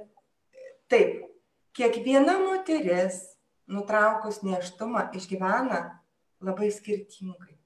[0.93, 1.27] taip,
[1.77, 3.21] kiekviena moteris
[3.71, 5.83] nutraukus neštumą išgyvena
[6.43, 7.57] labai skirtingai.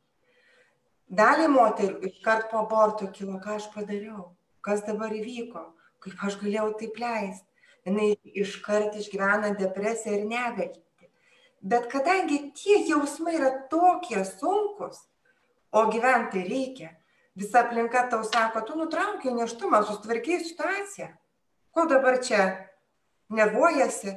[1.06, 4.32] Dalį moterų iškart po aborto kilo, ką aš padariau,
[4.66, 5.62] kas dabar įvyko,
[6.02, 7.46] kaip aš galėjau taip leisti.
[7.86, 10.80] Jis iškart išgyvena depresiją ir negaltį.
[11.66, 15.00] Bet kadangi tie jausmai yra tokie sunkus,
[15.74, 16.92] o gyventi reikia,
[17.34, 21.08] visa aplinka tau sako, tu nutraukiai neštumą, sustvarkiai situaciją.
[21.74, 22.44] Ko dabar čia
[23.34, 24.14] nervuojasi?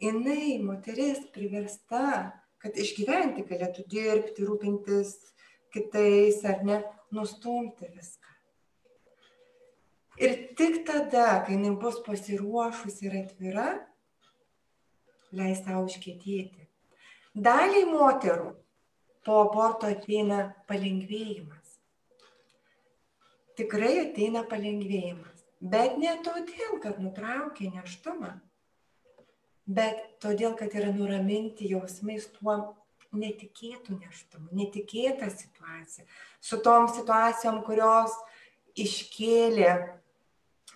[0.00, 2.30] Jinai, moteris, priversta,
[2.62, 5.16] kad išgyventi galėtų dirbti, rūpintis
[5.74, 6.78] kitais ar ne,
[7.12, 8.32] nustumti viską.
[10.22, 13.68] Ir tik tada, kai jinai bus pasiruošusi ir atvira,
[15.34, 16.67] leis tau iškėtėti.
[17.38, 18.52] Daliai moterų
[19.26, 21.76] po aborto ateina palengvėjimas.
[23.58, 25.44] Tikrai ateina palengvėjimas.
[25.58, 28.36] Bet ne todėl, kad nutraukė neštumą,
[29.66, 32.56] bet todėl, kad yra nuraminti jausmais tuo
[33.10, 36.06] netikėtų neštumų, netikėtą situaciją,
[36.38, 38.14] su tom situacijom, kurios
[38.78, 39.72] iškėlė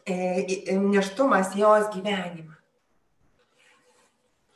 [0.04, 2.56] E, neštumas jos gyvenimą.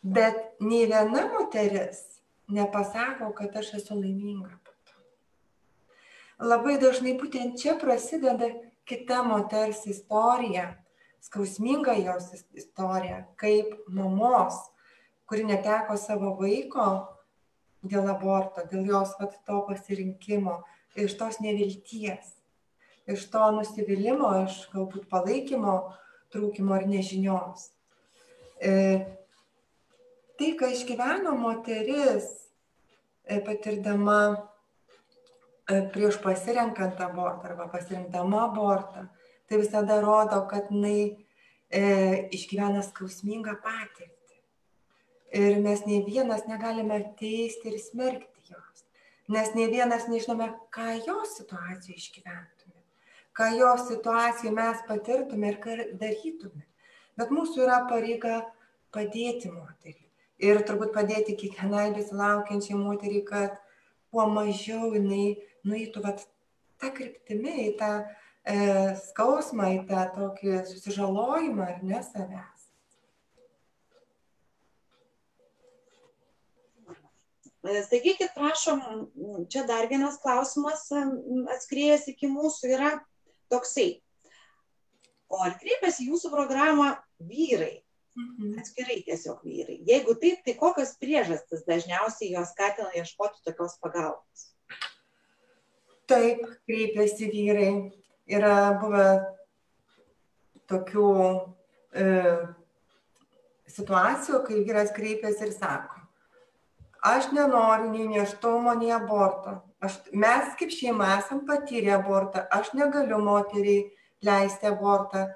[0.07, 2.03] Bet nei viena moteris
[2.53, 4.53] nepasako, kad aš esu laiminga.
[6.47, 8.51] Labai dažnai būtent čia prasideda
[8.87, 10.69] kita moters istorija,
[11.25, 14.61] skausminga jos istorija, kaip mamos,
[15.27, 16.87] kuri neteko savo vaiko
[17.83, 20.61] dėl aborto, dėl jos vat, to pasirinkimo,
[20.95, 22.37] iš tos nevilties
[23.07, 25.77] iš to nusivylimo, iš galbūt palaikymo
[26.35, 27.71] trūkimo ar nežinios.
[28.59, 28.73] E,
[30.39, 32.27] tai, ką išgyveno moteris,
[33.25, 39.07] e, patirdama e, prieš pasirenkant abortą arba pasirinkdama abortą,
[39.49, 41.01] tai visada rodo, kad jinai
[41.71, 41.83] e,
[42.37, 44.13] išgyvena skausmingą patirtį.
[45.37, 48.87] Ir mes nei vienas negalime teisti ir smerkti jos,
[49.33, 52.57] nes nei vienas nežinome, ką jos situacijoje išgyvena
[53.37, 56.65] ką jos situacijai mes patirtume ir ką darytume.
[57.17, 58.41] Bet mūsų yra pareiga
[58.93, 60.06] padėti moteriai.
[60.43, 63.57] Ir turbūt padėti kiekvienai besilaukiančiai moteriai, kad
[64.13, 66.27] kuo mažiau jinai nueitų vat,
[66.81, 68.59] tą kryptimį, į tą e,
[69.09, 72.67] skausmą, į tą tokį susižalojimą ar ne savęs.
[77.67, 78.83] Sakykit, prašom,
[79.51, 80.85] čia dar vienas klausimas
[81.57, 82.93] atskrėjęs iki mūsų yra,
[83.51, 83.89] toksai.
[85.27, 87.86] O ar kreipiasi jūsų programą vyrai?
[88.17, 88.59] Mhm.
[88.61, 89.79] Atskirai tiesiog vyrai.
[89.85, 94.47] Jeigu taip, tai kokios priežastis dažniausiai juos skatina ieškoti tokios pagalbos?
[96.09, 97.71] Taip, kreipiasi vyrai.
[98.27, 99.07] Yra buvę
[100.67, 101.11] tokių
[101.95, 102.07] e,
[103.71, 106.01] situacijų, kai vyras kreipiasi ir sako,
[107.07, 113.19] aš nenoriu nei neštumo, nei aborto aš mes kaip šeima esam patyrę abortą aš negaliu
[113.25, 113.85] moteriai
[114.25, 115.27] leisti abortą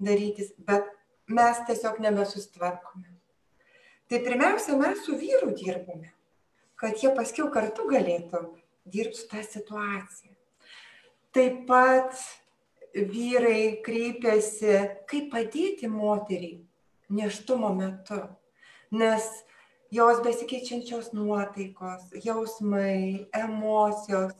[0.00, 0.88] darytis bet
[1.30, 3.14] mes tiesiog nebesusitvarkome.
[4.10, 6.12] Tai pirmiausia mes su vyru dirbame
[6.80, 8.40] kad jie paskiau kartu galėtų
[8.88, 10.36] dirbti su tą situaciją
[11.36, 12.16] taip pat
[12.94, 14.78] vyrai kreipiasi
[15.10, 16.58] kaip padėti moteriai
[17.12, 18.20] nėštumo metu
[18.90, 19.28] nes
[19.90, 24.34] jos besikeičiančios nuotaikos, jausmai, emocijos,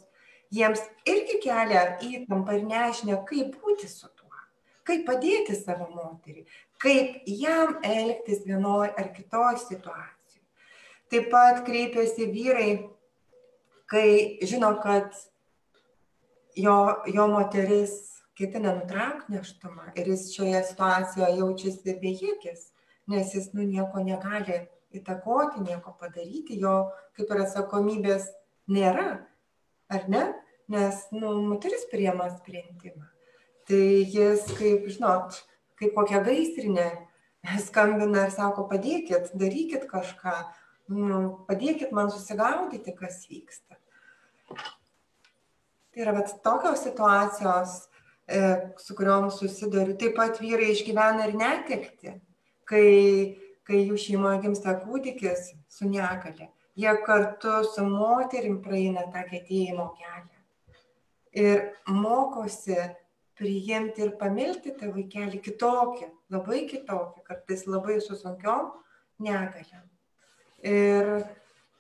[0.55, 4.31] jiems irgi kelia įtampą ir nežinia, kaip būti su tuo,
[4.87, 6.47] kaip padėti savo moteriai,
[6.81, 10.47] kaip jam elgtis vienoje ar kitoje situacijoje.
[11.11, 12.71] Taip pat kreipiasi vyrai,
[13.91, 15.13] kai žino, kad
[16.57, 16.77] jo,
[17.07, 17.95] jo moteris
[18.39, 22.71] ketina nutraukti neštumą ir jis šioje situacijoje jaučiasi bejėgis,
[23.11, 24.63] nes jis nu nieko negali
[24.97, 28.31] įtakoti, nieko padaryti, jo kaip ir atsakomybės
[28.71, 29.09] nėra,
[29.91, 30.27] ar ne?
[30.71, 33.11] Nes nu, moteris priema sprendimą
[33.71, 35.37] tai jis kaip žinot
[35.81, 36.89] kaip kokia gaisrinė
[37.67, 40.35] skambina ir sako padėkit darykit kažką
[40.95, 43.79] nu, padėkit man susigaudyti kas vyksta.
[45.91, 47.77] Tai yra vat tokios situacijos
[48.31, 48.41] e,
[48.79, 52.17] su kuriuom susiduriu taip pat vyrai išgyvena ir netekti
[52.71, 52.89] kai
[53.71, 56.49] kai jų šeimoje gimsta kūdikis su negalia
[56.81, 60.39] jie kartu su moterim praeina tą gedėjimo kelią.
[61.45, 62.79] Ir mokosi
[63.41, 68.69] priimti ir pamilti tą vaikelį kitokį, labai kitokį, kartais labai su sunkiom
[69.25, 69.87] negaliam.
[70.61, 71.09] Ir,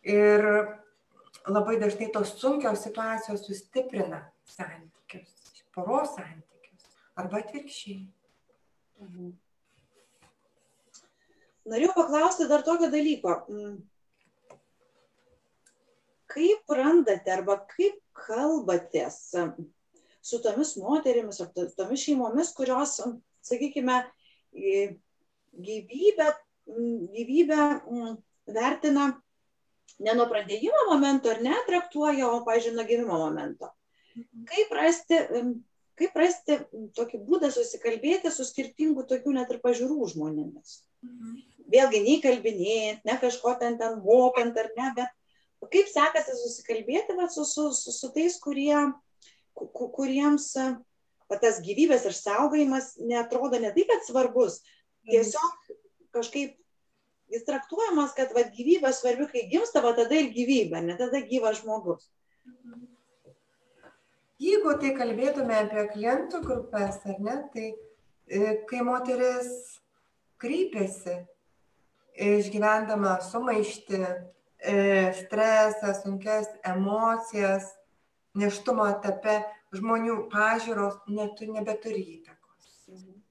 [0.09, 0.47] ir
[1.51, 6.89] labai dažnai tos sunkios situacijos sustiprina santykius, poros santykius,
[7.21, 8.03] arba atvirkščiai.
[9.05, 9.31] Mhm.
[11.71, 13.35] Norėjau paklausti dar tokio dalyko.
[13.53, 13.75] Mm.
[16.31, 19.19] Kaip randate arba kaip kalbatės
[20.31, 22.99] su tomis moterimis ar tomis šeimomis, kurios,
[23.47, 23.99] sakykime,
[24.53, 26.28] gyvybę,
[27.16, 27.64] gyvybę
[28.55, 29.11] vertina
[30.01, 33.70] ne nuo pradėjimo momento ar netraktuoja, o, pažiūrėjau, nuo gimimo momento.
[34.16, 34.47] Mhm.
[34.49, 35.20] Kaip rasti,
[36.01, 36.59] kaip rasti
[36.97, 40.81] tokį būdą susikalbėti su skirtingų tokių net ir pažiūrų žmonėmis.
[41.07, 41.39] Mhm.
[41.70, 47.28] Vėlgi, nei kalbinėjant, ne kažko ten ten mokant ar ne, bet kaip sekasi susikalbėti va,
[47.31, 48.74] su, su, su, su tais, kurie
[49.75, 50.53] kuriems
[51.41, 54.59] tas gyvybės išsaugojimas netrodo ne tai, kad svarbus,
[55.07, 55.77] tiesiog
[56.17, 56.57] kažkaip
[57.31, 61.61] jis traktuojamas, kad va, gyvybė svarbi, kai gimsta, va tada ir gyvybė, ne tada gyvas
[61.63, 62.09] žmogus.
[64.41, 69.51] Jeigu tai kalbėtume apie klientų grupės, ar ne, tai e, kai moteris
[70.41, 71.19] kreipiasi,
[72.17, 74.79] išgyvendama sumaišti, e,
[75.21, 77.69] stresą, sunkes emocijas,
[78.39, 79.41] nėštumo etape
[79.74, 82.68] žmonių pažiūros netu, nebeturi įtakos.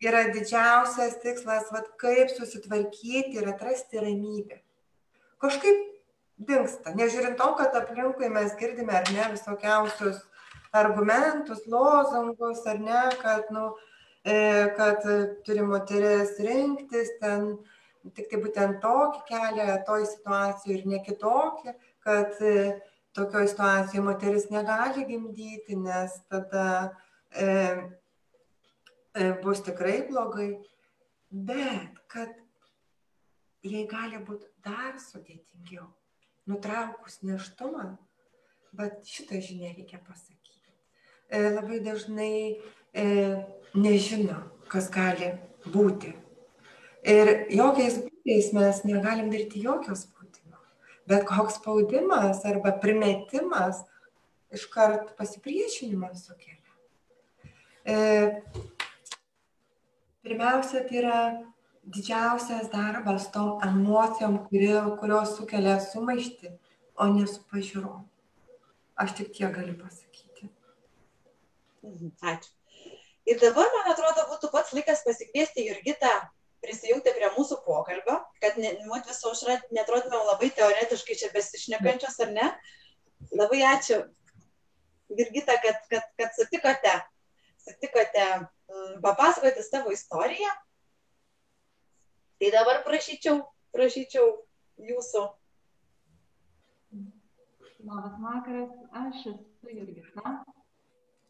[0.04, 4.62] Yra didžiausias tikslas, vat, kaip susitvarkyti ir atrasti ramybę.
[5.44, 5.86] Kažkaip
[6.40, 10.22] dinksta, nežiūrint to, kad aplinkui mes girdime ar ne visokiausius
[10.76, 13.74] argumentus, lozungus, ar ne, kad, nu,
[14.24, 15.04] e, kad
[15.48, 17.58] turi moteris rinktis ten
[18.16, 21.76] tik tai būtent tokį kelią, toj situacijoje ir ne kitokį,
[22.06, 22.40] kad
[23.20, 26.66] tokioj situacijoj moteris negali gimdyti, nes tada
[27.32, 27.48] e,
[29.14, 30.52] e, bus tikrai blogai.
[31.30, 32.32] Bet kad
[33.64, 35.86] jai gali būti dar sudėtingiau,
[36.50, 37.92] nutraukus neštumą,
[38.74, 40.74] bet šitą žinią reikia pasakyti.
[41.30, 42.34] E, labai dažnai
[42.94, 43.06] e,
[43.76, 44.40] nežino,
[44.72, 45.36] kas gali
[45.68, 46.16] būti.
[47.10, 50.08] Ir jokiais būdais mes negalim daryti jokios
[51.10, 53.82] bet koks spaudimas arba primetimas
[54.54, 56.58] iškart pasipriešinimą sukelia.
[57.86, 57.96] E,
[60.22, 61.20] pirmiausia, tai yra
[61.90, 66.54] didžiausias darbas tom emocijom, kurio, kurios sukelia sumaišti,
[67.00, 68.06] o ne su pažiūrom.
[69.00, 70.50] Aš tik tiek galiu pasakyti.
[71.86, 72.54] Mhm, ačiū.
[73.30, 76.12] Ir dabar, man atrodo, būtų pats laikas pasikviesti Jurgitą
[76.64, 82.48] prisijungti prie mūsų pokalbio, kad mūsų visą užrą netrodytumėm labai teoretiškai čia besišnekančios ar ne.
[83.36, 84.02] Labai ačiū,
[85.10, 86.94] Virgita, kad, kad, kad sutikote,
[87.64, 90.52] sutikote mm, papasakoti savo istoriją.
[92.40, 93.42] Tai dabar prašyčiau,
[93.76, 94.30] prašyčiau
[94.92, 95.26] jūsų.
[97.90, 99.34] Labas vakaras, aš esu
[99.72, 100.36] Jurgita,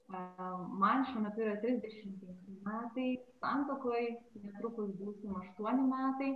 [0.09, 3.09] man šiuo metu yra 35 metai,
[3.41, 4.01] santokoj
[4.43, 6.31] netrukus būsim 8 metai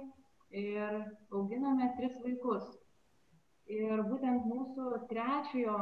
[0.63, 0.99] ir
[1.34, 2.67] auginame tris vaikus.
[3.74, 5.78] Ir būtent mūsų trečiojo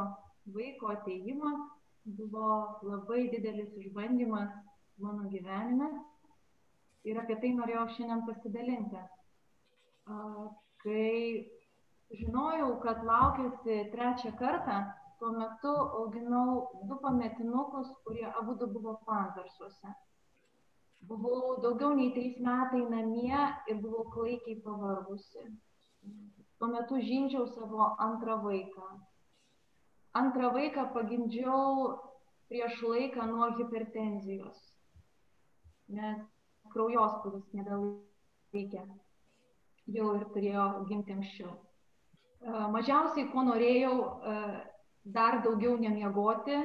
[0.54, 1.66] vaiko ateimas
[2.04, 4.54] buvo labai didelis išbandymas
[5.02, 5.90] mano gyvenime
[7.04, 9.02] ir apie tai norėjau šiandien pasidalinti.
[10.82, 11.12] Kai
[12.22, 14.80] žinojau, kad laukiasi trečią kartą,
[15.22, 19.94] tuo metu auginau du pametinukus, kurie abu du buvo pampersuose.
[21.06, 25.44] Buvau daugiau nei trys metai namie ir buvau klaikiai pavargusi.
[26.58, 28.88] Tuo metu žindžiau savo antrą vaiką.
[30.18, 31.94] Antrą vaiką pagimdžiau
[32.50, 34.58] prieš laiką nuo hipertenzijos.
[35.92, 36.20] nes
[36.72, 38.82] kraujospūdis nebelaikė.
[39.92, 41.52] Jau ir turėjo gimti anksčiau.
[42.74, 43.96] Mažiausiai, ko norėjau,
[45.04, 46.58] dar daugiau nemiegoti,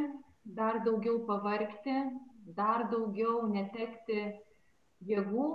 [0.43, 1.95] dar daugiau pavargti,
[2.55, 4.21] dar daugiau netekti
[5.07, 5.47] jėgų,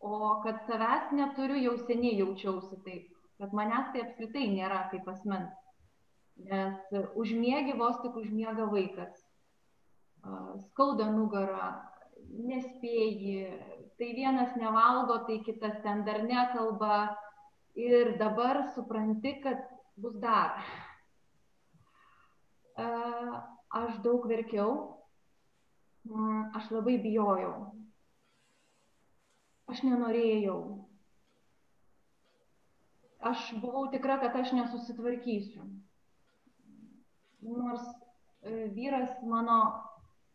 [0.00, 3.08] o kad savęs neturiu, jau seniai jaučiausi taip,
[3.40, 5.54] kad manęs tai apskritai nėra kaip asmens.
[6.40, 9.12] Nes užmiegi vos tik užmiega vaikas.
[10.70, 11.72] Skauda nugarą,
[12.30, 13.48] nespėji,
[14.00, 17.16] tai vienas nevalgo, tai kitas ten dar nekalba
[17.76, 19.64] ir dabar supranti, kad
[20.00, 20.56] bus dar.
[23.80, 24.70] Aš daug verkiau,
[26.58, 27.54] aš labai bijojau,
[29.70, 30.56] aš nenorėjau.
[33.30, 35.66] Aš buvau tikra, kad aš nesusitvarkysiu.
[37.44, 37.84] Nors
[38.76, 39.58] vyras mano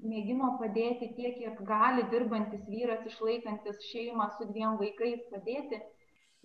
[0.05, 5.81] mėgino padėti tiek, kiek gali dirbantis vyras, išlaikantis šeimą su dviem vaikais padėti,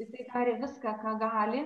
[0.01, 1.65] jisai darė viską, ką gali.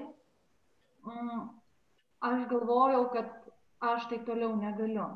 [2.24, 3.43] Aš galvojau, kad
[3.80, 5.06] aš tai toliau negaliu.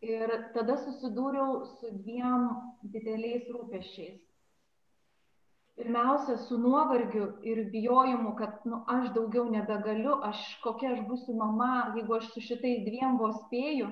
[0.00, 2.48] Ir tada susidūriau su dviem
[2.82, 4.20] dideliais rūpeščiais.
[5.80, 11.92] Pirmiausia, su nuovargiu ir bijojimu, kad nu, aš daugiau nebegaliu, aš kokia aš būsiu mama,
[11.96, 13.88] jeigu aš su šitais dviem vos spėju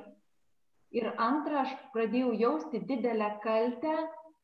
[0.96, 3.94] ir antra aš pradėjau jausti didelę kaltę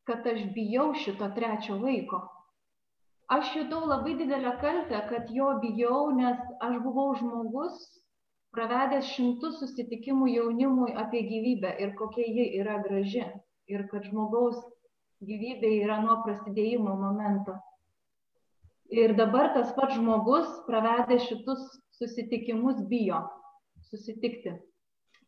[0.08, 2.20] kad aš bijau šito trečio vaiko
[3.36, 7.78] aš jutau labai didelę kaltę kad jo bijau nes aš buvau žmogus
[8.54, 13.24] pravedęs šimtus susitikimų jaunimui apie gyvybę ir kokia ji yra graži
[13.70, 14.58] ir kad žmogaus
[15.24, 17.56] gyvybė yra nuo prasidėjimo momento.
[18.92, 21.64] Ir dabar tas pats žmogus, pravedęs šitus
[21.98, 23.22] susitikimus, bijo
[23.88, 24.54] susitikti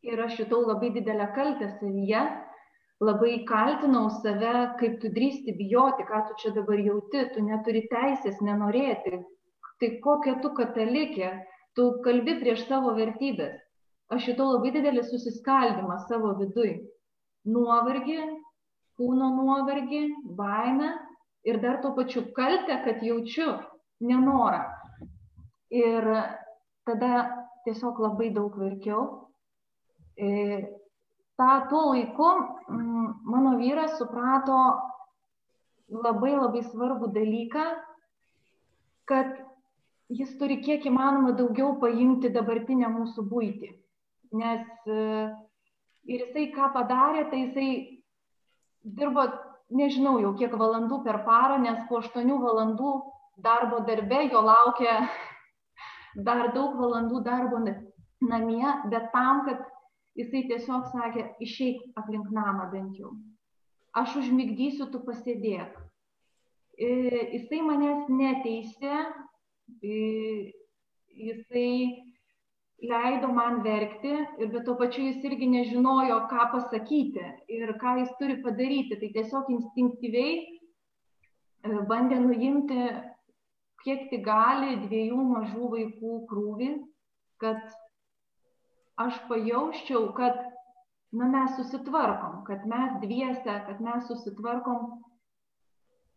[0.06, 2.20] ir aš jutau labai didelę kaltę savyje,
[3.00, 8.40] labai kaltinau save, kaip tu drįsti bijoti, ką tu čia dabar jauti, tu neturi teisės
[8.48, 9.20] nenorėti,
[9.80, 11.32] tai kokia tu katalikė,
[11.76, 13.56] tu kalbi prieš savo vertybės.
[14.12, 16.76] Aš jutau labai didelį susiskaldimą savo vidui.
[17.46, 18.20] Nuovargį,
[18.98, 20.02] kūno nuovargį,
[20.38, 20.92] baimę
[21.46, 23.52] ir dar tuo pačiu kaltę, kad jaučiu
[24.00, 24.64] nenorą.
[25.74, 26.06] Ir
[26.86, 27.12] tada
[27.66, 29.26] tiesiog labai daug verkiau,
[30.16, 30.28] E,
[31.36, 32.28] ta, tuo laiku
[32.68, 34.56] mm, mano vyras suprato
[35.92, 37.64] labai labai svarbų dalyką,
[39.04, 39.36] kad
[40.12, 43.72] jis turi kiek įmanoma daugiau paimti dabartinę mūsų būtį.
[44.36, 45.00] Nes e,
[46.07, 47.68] ir jisai ką padarė, tai jisai
[48.82, 49.26] dirbo,
[49.70, 52.92] nežinau jau kiek valandų per parą, nes po 8 valandų
[53.42, 55.00] darbo darbe jo laukia
[56.28, 59.66] dar daug valandų darbo namie, bet tam, kad
[60.16, 63.12] jisai tiesiog sakė, išeik aplink namą bent jau.
[63.96, 65.76] Aš užmigdysiu, tu pasėdėk.
[66.76, 66.88] E,
[67.32, 69.07] jisai manęs neteisė,
[71.16, 71.72] jisai
[72.82, 78.12] leido man verkti ir bet tuo pačiu jis irgi nežinojo, ką pasakyti ir ką jis
[78.20, 78.98] turi padaryti.
[79.00, 82.82] Tai tiesiog instinktyviai e, bandė nuimti,
[83.84, 86.70] kiek tik gali, dviejų mažų vaikų krūvį,
[87.40, 87.62] kad
[89.00, 90.38] aš pajausčiau, kad
[91.12, 94.96] na, mes susitvarkom, kad mes dviese, kad mes susitvarkom,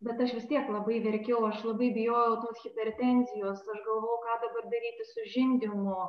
[0.05, 4.69] bet aš vis tiek labai verkiau, aš labai bijojau tos hipertenzijos, aš galvojau, ką dabar
[4.71, 5.99] daryti su žindimu.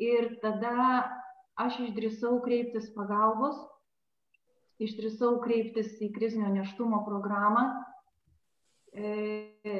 [0.00, 1.06] Ir tada
[1.60, 3.56] aš išdrįsau kreiptis pagalbos,
[4.80, 7.64] išdrįsau kreiptis į krizinio neštumo programą.
[8.96, 9.74] E,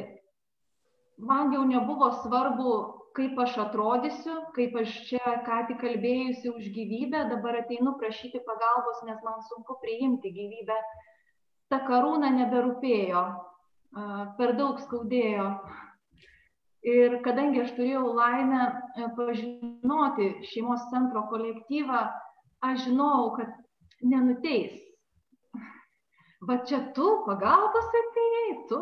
[1.19, 2.75] man jau nebuvo svarbu
[3.17, 9.01] kaip aš atrodysiu, kaip aš čia ką tik kalbėjusi už gyvybę, dabar ateinu prašyti pagalbos,
[9.09, 10.77] nes man sunku priimti gyvybę.
[11.71, 13.23] Ta karūna neberūpėjo,
[14.39, 15.47] per daug skaudėjo.
[16.91, 22.07] Ir kadangi aš turėjau laimę e, pažinoti šeimos centro kolektyvą,
[22.65, 23.51] aš žinojau, kad
[24.01, 24.79] nenuteis.
[26.49, 28.81] Va čia tu pagalbos atėjai, tu.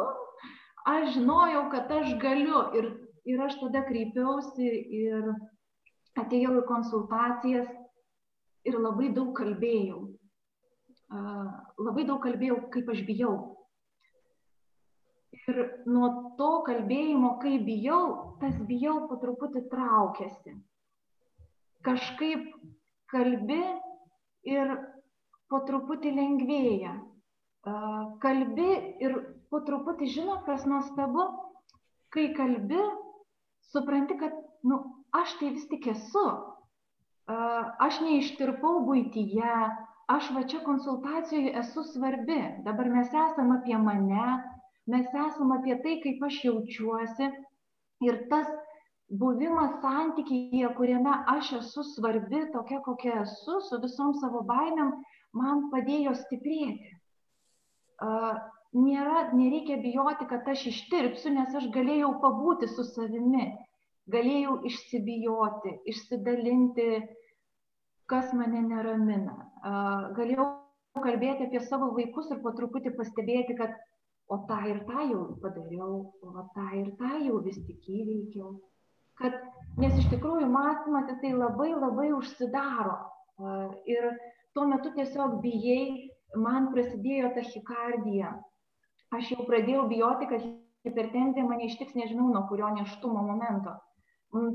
[0.86, 2.86] Aš žinojau, kad aš galiu ir
[3.28, 4.68] ir aš tada kreipiausi
[5.03, 5.26] ir
[6.18, 7.68] atėjau į konsultacijas
[8.68, 10.01] ir labai daug kalbėjau.
[11.09, 13.35] Labai daug kalbėjau, kaip aš bijau.
[15.49, 20.57] Ir nuo to kalbėjimo, kaip bijau, tas bijau po truputį traukiasi.
[21.87, 22.45] Kažkaip
[23.09, 23.63] kalbi
[24.45, 24.75] ir
[25.49, 26.93] po truputį lengvėja.
[28.21, 28.69] Kalbi
[29.01, 29.17] ir
[29.49, 31.25] po truputį žinot, kas nuostabu,
[32.13, 32.81] kai kalbi,
[33.73, 34.83] supranti, kad, nu,
[35.17, 36.27] aš tai vis tik esu.
[37.29, 39.57] Aš neištirpau būtyje,
[40.09, 42.39] aš va čia konsultacijoje esu svarbi.
[42.65, 44.29] Dabar mes esam apie mane,
[44.89, 47.29] mes esam apie tai, kaip aš jaučiuosi.
[48.07, 48.49] Ir tas
[49.11, 54.93] buvimas santykyje, kuriame aš esu svarbi, tokia kokia esu, su visom savo baimėm,
[55.37, 56.95] man padėjo stiprėti.
[58.79, 63.47] Nėra, nereikia bijoti, kad aš ištirpsiu, nes aš galėjau pabūti su savimi,
[64.13, 66.89] galėjau išsibijoti, išsidalinti
[68.11, 69.37] kas mane neramina.
[70.17, 70.49] Galėjau
[71.05, 73.77] kalbėti apie savo vaikus ir po truputį pastebėti, kad
[74.29, 78.57] o tą ir tą jau padariau, o tą ir tą jau vis tik įveikiau.
[79.19, 79.35] Kad,
[79.81, 82.99] nes iš tikrųjų mąstymas jisai labai labai užsidaro.
[83.91, 84.13] Ir
[84.55, 88.37] tuo metu tiesiog bijai, man prasidėjo tachikardija.
[89.17, 90.45] Aš jau pradėjau bijoti, kad
[90.87, 93.75] hipertenzija mane ištiks nežinau nuo kurio neštumo momento.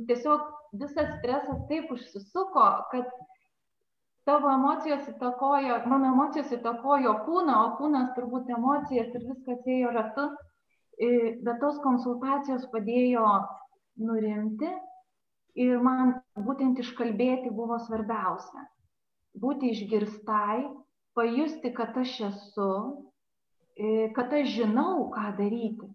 [0.08, 0.43] Tiesiog
[0.80, 3.10] visas stresas taip užsisuko, kad
[4.28, 10.30] tavo emocijos įtakojo, mano emocijos įtakojo kūną, o kūnas turbūt emocijas ir viskas ėjo ratu,
[11.43, 13.26] bet tos konsultacijos padėjo
[13.99, 14.69] nurimti
[15.59, 16.15] ir man
[16.47, 18.67] būtent iškalbėti buvo svarbiausia.
[19.34, 20.69] Būti išgirstai,
[21.17, 22.71] pajusti, kad aš esu,
[24.15, 25.89] kad aš žinau, ką daryti,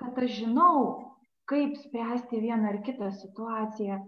[0.00, 0.76] kad aš žinau,
[1.50, 3.98] kaip spręsti vieną ar kitą situaciją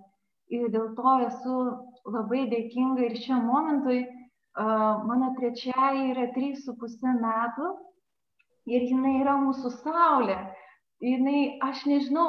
[0.52, 1.56] ir dėl to esu
[2.16, 4.02] labai dėkinga ir šiam momentui.
[5.08, 7.68] Mano trečiai yra 3,5 metų
[8.68, 10.36] ir jinai yra mūsų saulė.
[11.02, 12.26] Jinai, aš nežinau,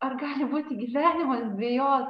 [0.00, 2.06] ar gali būti gyvenimas be jos.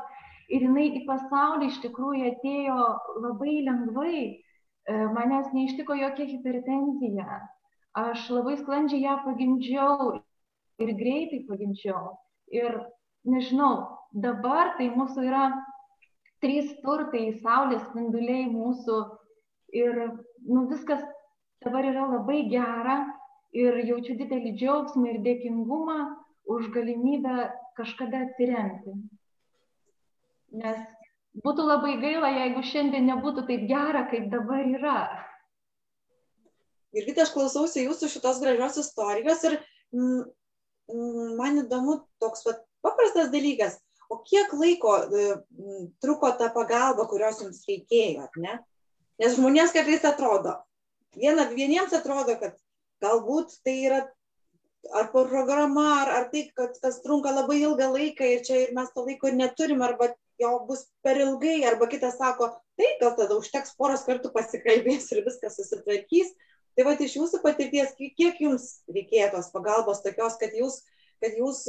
[0.50, 2.78] Ir jinai į pasaulį iš tikrųjų atėjo
[3.24, 4.22] labai lengvai.
[5.14, 7.40] Manęs neištiko jokia hipertenzija.
[7.96, 10.10] Aš labai sklandžiai ją pagimdžiau
[10.82, 12.16] ir greitai pagimdžiau.
[12.54, 12.80] Ir
[13.30, 15.44] nežinau, dabar tai mūsų yra
[16.42, 18.98] trys turtai, saulės spinduliai mūsų
[19.76, 19.98] ir
[20.48, 21.02] nu, viskas
[21.64, 23.02] dabar yra labai gera
[23.56, 25.98] ir jaučiu didelį džiaugsmą ir dėkingumą
[26.50, 28.94] už galimybę kažkada atsiremti.
[30.60, 30.80] Nes
[31.44, 34.96] būtų labai gaila, jeigu šiandien nebūtų taip gera, kaip dabar yra.
[36.96, 39.60] Ir kitą aš klausausi jūsų šitos gražios istorijos ir
[39.94, 43.78] mm, man įdomu toks vat, paprastas dalykas
[44.10, 45.26] o kiek laiko e,
[46.02, 48.56] truko ta pagalba, kurios jums reikėjo, ar ne?
[49.22, 50.56] Nes žmonėms kartais atrodo,
[51.16, 52.56] viena, vieniems atrodo, kad
[53.04, 54.00] galbūt tai yra
[54.96, 58.90] ar programa, ar, ar tai, kad kas trunka labai ilgą laiką ir čia ir mes
[58.94, 62.48] to laiko neturim, arba jo bus per ilgai, arba kitas sako,
[62.80, 66.32] tai gal tada užteks poros kartų pasikalbės ir viskas susitvarkys.
[66.78, 70.80] Tai va iš jūsų patirties, kiek jums reikėjo tos pagalbos tokios, kad jūs,
[71.20, 71.66] kad jūs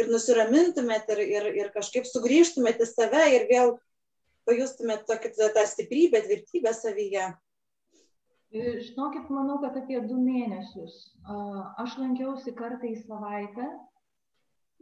[0.00, 3.76] ir nusiramintumėt ir, ir, ir kažkaip sugrįžtumėt į save ir vėl
[4.48, 7.28] pajustumėt tokį, tą stiprybę, tvirtybę savyje?
[8.50, 10.94] Žinokit, manau, kad apie du mėnesius.
[11.78, 13.68] Aš lankiausi kartą į savaitę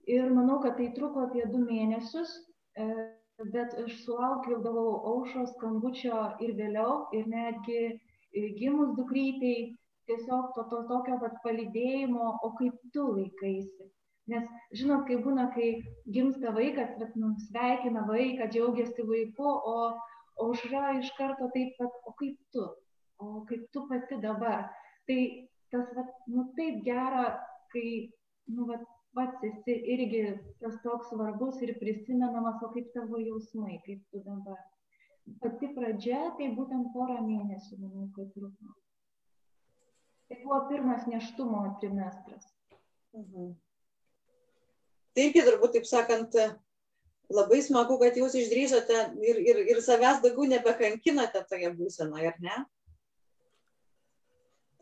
[0.08, 2.32] ir manau, kad tai truko apie du mėnesius,
[2.80, 2.86] e,
[3.52, 7.82] bet aš sulaukiau aušos skambučio ir vėliau, ir netgi
[8.56, 9.74] gimus dukrytei,
[10.08, 13.90] tiesiog to, to tokio pat palydėjimo, o kaip tu laikaisi
[14.32, 14.44] nes
[14.80, 15.68] žinot kaip būna kai
[16.16, 19.76] gimsta vaikas vat nu sveikina vaiką džiaugiasi vaiku o
[20.44, 22.66] aušra iš karto taip vat o kaip tu?
[23.24, 24.68] O kaip tu pati dabar?
[25.08, 25.20] Tai
[25.72, 27.26] tas vat nu taip gera
[27.72, 27.88] kai
[28.54, 28.84] nu vat
[29.16, 30.24] pats esi irgi
[30.62, 34.60] tas toks svarbus ir prisimenamas o kaip tavo jausmai kaip tu dabar?
[35.40, 38.76] Pati pradžia tai būtent porą mėnesių manau kad truko
[40.28, 42.52] tai buvo pirmas nėštumo trimestras.
[43.16, 43.56] Mhm
[45.18, 46.36] tai irgi turbūt, taip sakant,
[47.34, 52.60] labai smagu, kad jūs išdrysote ir, ir, ir savęs daugiau nebekankinate toje būsenoje, ar ne?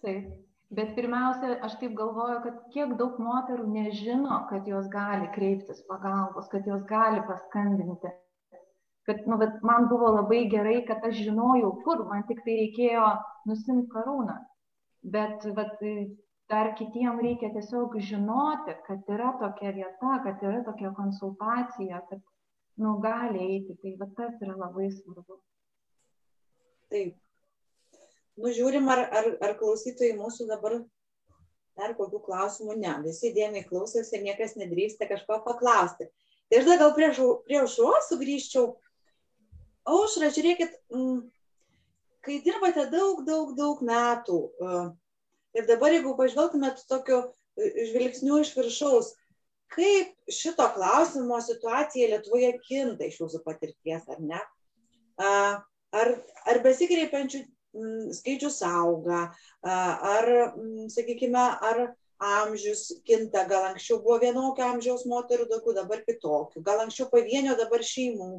[0.04, 0.34] Taip.
[0.76, 6.48] Bet pirmiausia, aš taip galvoju, kad kiek daug moterų nežino, kad jos gali kreiptis pagalbos,
[6.50, 8.10] kad jos gali paskambinti.
[9.06, 13.06] Kad nu, man buvo labai gerai, kad aš žinojau, kur, man tik tai reikėjo
[13.46, 14.40] nusimti karūną.
[15.14, 15.78] Bet vat,
[16.50, 22.22] dar kitiem reikia tiesiog žinoti, kad yra tokia vieta, kad yra tokia konsultacija, kad
[22.82, 23.76] nu, gali eiti.
[23.82, 25.40] Tai va, tas yra labai svarbu.
[26.92, 27.16] Taip.
[28.36, 30.76] Nužiūrim, ar, ar, ar klausytojai mūsų dabar
[31.76, 32.92] dar kokių klausimų ne.
[33.04, 36.08] Visi dėmiai klausosi ir niekas nedrįsta kažko paklausti.
[36.46, 37.08] Tai aš dar gal prie,
[37.48, 38.68] prie aušros sugrįžčiau.
[39.86, 40.76] Aušra, žiūrėkit,
[42.26, 44.38] kai dirbate daug, daug, daug metų,
[45.56, 49.14] Ir dabar, jeigu pažvelgtumėt tokiu e, žvilgsniu iš viršaus,
[49.72, 54.42] kaip šito klausimo situacija Lietuvoje kinta iš jūsų patirties, ar ne?
[55.96, 56.10] Ar,
[56.46, 57.40] ar besikreipiančių
[58.16, 59.30] skaičius auga,
[59.62, 60.28] ar,
[60.92, 61.82] sakykime, ar
[62.22, 67.84] amžius kinta, gal anksčiau buvo vienokio amžiaus moterų daugiau, dabar kitokių, gal anksčiau pavienio, dabar
[67.84, 68.30] šeimų.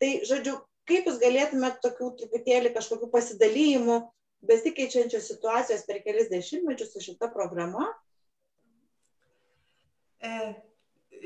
[0.00, 0.58] Tai, žodžiu,
[0.88, 4.02] kaip jūs galėtumėte tokių truputėlį kažkokių pasidalymų
[4.48, 7.86] besikeičiančios situacijos per kelis dešimtmečius su šita programa?
[10.24, 10.54] E,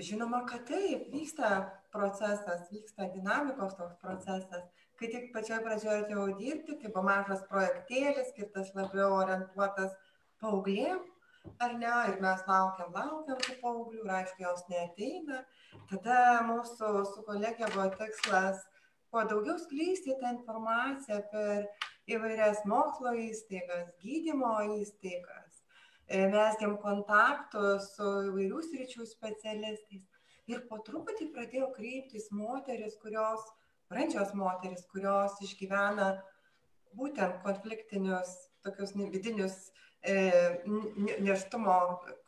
[0.02, 1.52] žinoma, kad taip, vyksta
[1.94, 4.66] procesas, vyksta dinamikos toks procesas
[4.98, 9.94] kai tik pačioj pradžioj atėjau dirbti, tai buvo mažas projektėlis, skirtas labiau orientuotas
[10.42, 11.04] paauglėm,
[11.62, 15.44] ar ne, ir mes laukiam, laukiam tų paauglių, ir aišku, jos neateina.
[15.92, 18.64] Tada mūsų su kolegė buvo tikslas
[19.12, 21.68] kuo daugiau skleisti tą informaciją per
[22.08, 25.62] įvairias mokslo įstaigas, gydymo įstaigas,
[26.08, 30.06] e, mesgiam kontaktus su įvairių sričių specialistais.
[30.48, 33.44] Ir po truputį pradėjo kreiptis moteris, kurios
[33.92, 36.14] brandžios moterys, kurios išgyvena
[36.96, 38.30] būtent konfliktinius,
[38.64, 39.58] tokius vidinius
[40.00, 40.16] e,
[41.24, 41.76] neštumo,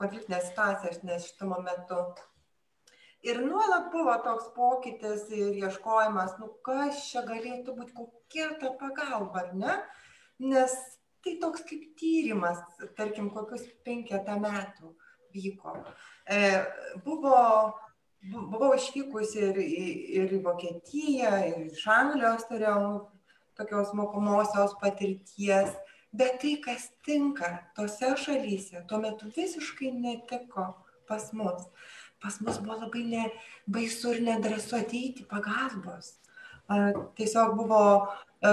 [0.01, 2.03] konfliktinės situacijas neštumo metu.
[3.25, 9.41] Ir nuolat buvo toks pokytis ir ieškojimas, nu kas čia galėtų būti, kokia ta pagalba,
[9.41, 9.83] ar ne?
[10.39, 10.73] Nes
[11.25, 12.59] tai toks kaip tyrimas,
[12.97, 14.95] tarkim, kokius penketą metų
[15.35, 15.75] vyko.
[16.27, 16.65] E,
[17.05, 17.75] buvo
[18.23, 23.09] buvau išvykusi ir ir į Vokietiją, ir iš Anglijos turėjau
[23.57, 25.75] tokios mokomosios patirties,
[26.13, 30.75] bet tai, kas tinka tose šalyse, tuo metu visiškai netiko
[31.09, 31.67] pas mus.
[32.21, 33.29] Pas mus buvo labai ne,
[33.67, 36.20] baisu ir nedrasu ateiti pagalbos.
[37.19, 37.83] Tiesiog buvo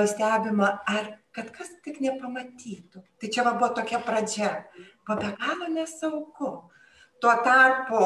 [0.09, 3.03] stebima, ar kad kas tik nepamatytų.
[3.21, 4.51] Tai čia buvo tokia pradžia.
[5.05, 6.51] Buvo be galo nesaugu.
[7.21, 8.01] Tuo tarpu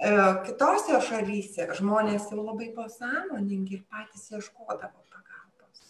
[0.00, 0.12] E,
[0.46, 5.82] kitose šalyse žmonės jau labai buvo sąmoningi ir patys ieškodavo pagalbos.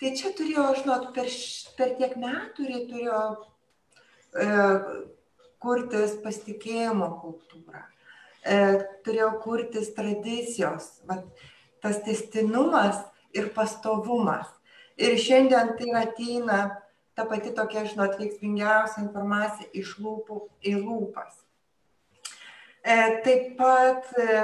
[0.00, 1.28] Tai čia turėjo, žinot, per,
[1.76, 3.18] per tiek metų turėjo
[4.40, 4.46] e,
[5.60, 7.82] kurtis pasitikėjimo kultūrą,
[8.40, 8.56] e,
[9.04, 11.20] turėjo kurtis tradicijos, va,
[11.82, 13.00] tas testinumas
[13.36, 14.48] ir pastovumas.
[14.96, 16.60] Ir šiandien tai ateina
[17.16, 21.42] ta pati tokia, žinot, veiksmingiausia informacija iš lūpų į lūpas.
[22.84, 24.40] E, taip pat, e,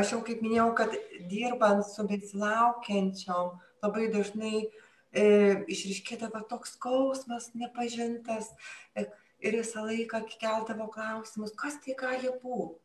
[0.00, 0.96] aš jau kaip minėjau, kad
[1.30, 3.52] dirbant su besilaukiančiom,
[3.84, 5.24] labai dažnai e,
[5.70, 8.48] išriškėdavo toks skausmas nepažintas
[8.96, 9.06] e,
[9.44, 12.79] ir visą laiką keldavo klausimus, kas tai gali būti.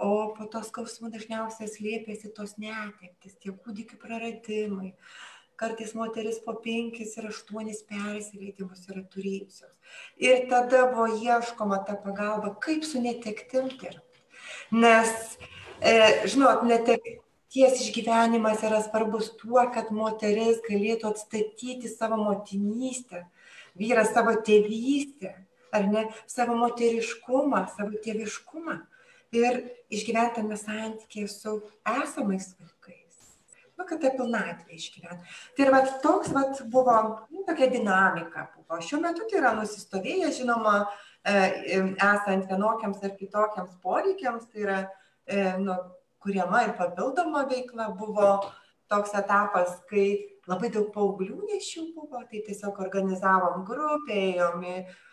[0.00, 4.94] O po to skausmų dažniausiai slėpėsi tos netektis, tie kūdikių praradimai.
[5.60, 12.54] Kartais moteris po penkis ir aštuonis persileidimus yra turėjusios ir tada buvo ieškoma ta pagalba,
[12.64, 14.22] kaip su netektim dirbti.
[14.72, 15.36] Nes,
[15.84, 15.92] e,
[16.32, 23.26] žinot, netekties išgyvenimas yra svarbus tuo, kad moteris galėtų atstatyti savo motinystę,
[23.76, 25.34] vyras savo tėvystę,
[25.76, 28.80] ar ne, savo moteriškumą, savo tėviškumą
[29.34, 29.62] ir
[29.92, 31.56] išgyventame santykį su
[31.86, 33.10] esamais vaikais
[33.80, 35.20] nu, kad tą pilnatvę išgyvent.
[35.56, 36.96] Tai ir vat, toks vat, buvo
[37.30, 38.48] nu, tokia dinamika.
[38.56, 38.80] Buvo.
[38.84, 40.74] Šiuo metu tai yra nusistovėję, žinoma,
[41.24, 44.80] e, esant vienokiams ar kitokiams poreikiams, tai yra
[45.24, 45.76] e, nu,
[46.20, 47.88] kuriama ir papildoma veikla.
[47.96, 48.34] Buvo
[48.90, 50.06] toks etapas, kai
[50.50, 55.09] labai daug paauglių nešių buvo, tai tiesiog organizavom grupę, ėjom į E,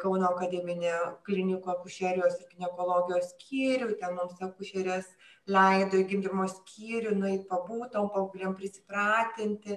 [0.00, 0.92] Kauno akademinė
[1.26, 5.10] klinikų akušerijos ir gynekologijos skyrių, ten mums akušerės
[5.50, 9.76] leido į gimdymo skyrių, nueiti pabūtom, paaugliam prisipratinti.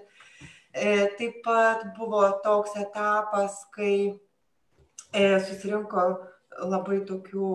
[0.72, 3.94] E, taip pat buvo toks etapas, kai
[5.12, 6.08] e, susirinko
[6.70, 7.52] labai tokių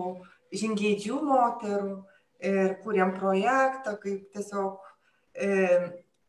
[0.53, 1.93] žingeidžių moterų
[2.43, 4.81] ir kūrėm projektą, kaip tiesiog
[5.33, 5.49] e,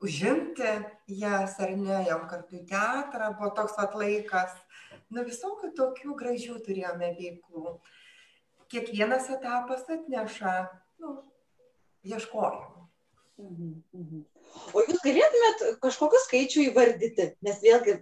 [0.04, 0.70] užimti
[1.20, 4.54] jas ar ne, jam kartu į teatrą, buvo toks pat laikas
[5.14, 7.78] nu visokių tokių gražių turėjome veiklų.
[8.72, 10.54] Kiekvienas etapas atneša
[11.02, 11.18] nu,
[12.04, 12.84] ieškojimų.
[13.34, 14.22] Mhm, mhm.
[14.78, 17.96] O jūs galėtumėt kažkokiu skaičiu įvardyti, nes vėlgi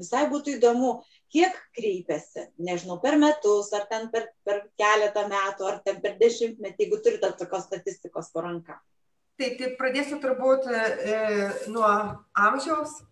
[0.00, 0.92] visai būtų įdomu,
[1.32, 6.86] kiek kreipiasi, nežinau, per metus, ar ten per, per keletą metų, ar ten per dešimtmetį,
[6.86, 8.78] jeigu turite tokios statistikos po ranka.
[9.36, 11.18] Tai, tai pradėsiu turbūt e,
[11.68, 11.90] nuo
[12.32, 13.02] amžiaus.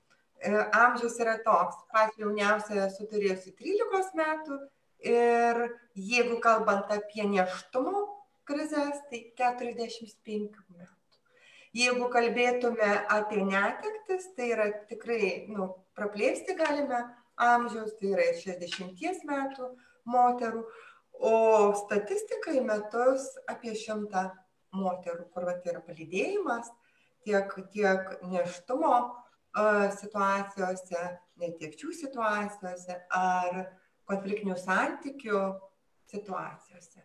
[0.44, 4.58] E, amžius yra toks, pats jauniausia esu turėjusi 13 metų
[5.08, 5.60] ir
[5.96, 8.02] jeigu kalbant apie neštumo
[8.44, 10.90] krizės, tai 45 metų.
[11.74, 17.00] Jeigu kalbėtume apie netektis, tai yra tikrai, nu, praplėsti galime
[17.40, 19.72] amžiaus, tai yra 60 metų
[20.12, 20.62] moterų,
[21.24, 21.34] o
[21.86, 24.28] statistika į metus apie 100
[24.76, 26.68] moterų, kur va, tai yra palydėjimas,
[27.24, 29.23] tiek, tiek neštumo
[29.54, 31.04] situacijose,
[31.40, 33.64] netekčių situacijose ar
[34.08, 35.40] konfliktinių santykių
[36.10, 37.04] situacijose.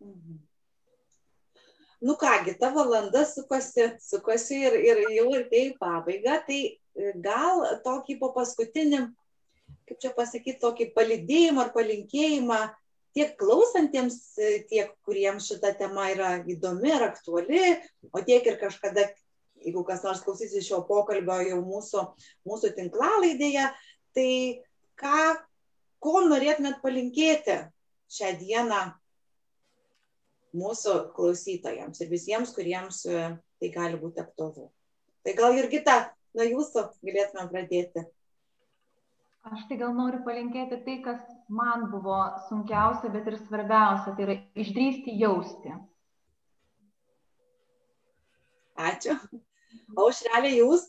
[0.00, 0.40] Mhm.
[2.04, 7.62] Nu kągi, ta valanda sukosi, sukosi ir, ir jau artėja į pabaigą, tai e, gal
[7.84, 8.98] tokį po paskutinį,
[9.88, 12.58] kaip čia pasakyti, tokį palidėjimą ar palinkėjimą
[13.16, 17.62] tiek klausantiems, e, tiek kuriems šita tema yra įdomi ir aktuali,
[18.12, 19.06] o tiek ir kažkada
[19.64, 22.04] jeigu kas nors klausysis šio pokalbio jau mūsų,
[22.48, 23.68] mūsų tinklalaidėje,
[24.16, 24.28] tai
[25.00, 25.22] ką,
[26.04, 27.58] ko norėtumėt palinkėti
[28.14, 28.82] šią dieną
[30.54, 33.22] mūsų klausytojams ir visiems, kuriems e,
[33.60, 34.68] tai gali būti aktualu.
[35.24, 35.96] Tai gal ir kita,
[36.36, 38.04] nuo jūsų galėtume pradėti.
[39.44, 44.36] Aš tai gal noriu palinkėti tai, kas man buvo sunkiausia, bet ir svarbiausia, tai yra
[44.62, 45.74] išdrysti jausti.
[48.74, 49.18] Ačiū.
[49.96, 50.86] Aušrelė, jūs?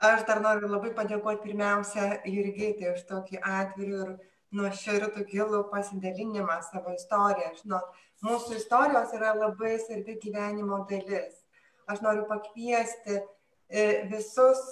[0.00, 4.12] Aš dar noriu labai padėkoti pirmiausia Jurgitė už tokį atvirų ir
[4.56, 7.50] nuoširdų gilų pasidalinimą savo istoriją.
[7.60, 11.36] Žinot, mūsų istorijos yra labai svarbi gyvenimo dalis.
[11.90, 14.62] Aš noriu pakviesti e, visus,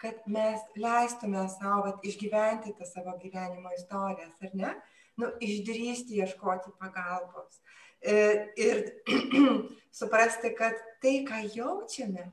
[0.00, 4.74] kad mes leistume savo išgyventi tą savo gyvenimo istorijas, ar ne?
[5.16, 7.60] Nu, išdrysti ieškoti pagalbos.
[8.04, 8.84] E, ir
[9.98, 12.26] suprasti, kad tai, ką jaučiame,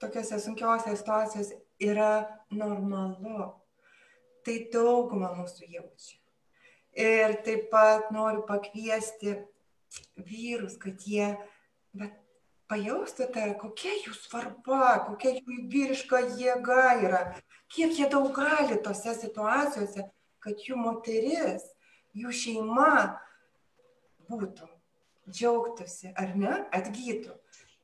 [0.00, 3.46] tokiuose sunkiuose situacijose yra normalu.
[4.44, 6.18] Tai dauguma mūsų jaučia.
[6.96, 9.36] Ir taip pat noriu pakviesti
[10.20, 11.30] vyrus, kad jie
[11.96, 12.16] bet,
[12.70, 17.22] pajaustų tą, kokia jų svarba, kokia jų vyriška jėga yra,
[17.72, 20.06] kiek jie daug gali tose situacijose,
[20.40, 21.64] kad jų moteris,
[22.16, 22.92] jų šeima
[24.30, 24.68] būtų,
[25.28, 27.36] džiaugtųsi, ar ne, atgytų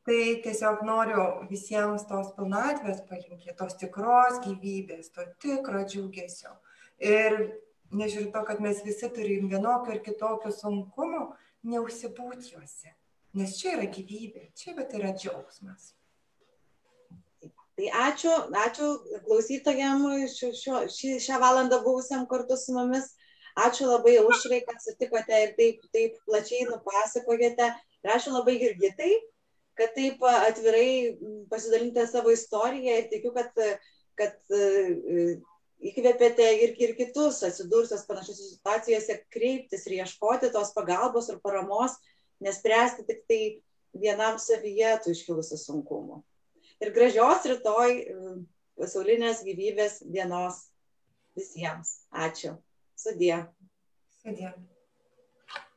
[0.06, 6.52] tai tiesiog noriu visiems tos pilnatvės palinkėti, tos tikros gyvybės, to tikro džiugesio.
[7.02, 7.34] Ir
[7.90, 11.24] nežiūrint to, kad mes visi turim vienokių ir kitokių sunkumų,
[11.66, 12.94] neužsibūti juose.
[13.36, 15.90] Nes čia yra gyvybė, čia bet yra džiaugsmas.
[17.76, 18.32] Tai ačiū,
[18.62, 18.86] ačiū
[19.26, 23.10] klausytojam šio, šio, šį, šią valandą buvusiam kartu su mumis.
[23.56, 27.70] Ačiū labai užrai, kad sutikote ir taip, taip plačiai nupasakojate.
[28.04, 29.14] Ir ačiū labai Girgitai,
[29.78, 31.16] kad taip atvirai
[31.50, 33.56] pasidalinti savo istoriją ir tikiu, kad,
[34.20, 34.36] kad
[35.90, 41.96] įkvėpėte ir, ir kitus atsidūrusios panašiose situacijose kreiptis ir ieškoti tos pagalbos ir paramos,
[42.44, 43.40] nespręsti tik tai
[43.96, 46.20] vienam savyje tų iškilusių sunkumų.
[46.84, 48.02] Ir gražios rytoj
[48.76, 50.66] pasaulinės gyvybės dienos
[51.36, 52.02] visiems.
[52.12, 52.56] Ačiū.
[52.96, 53.44] Sudie.
[54.22, 54.75] Sudie.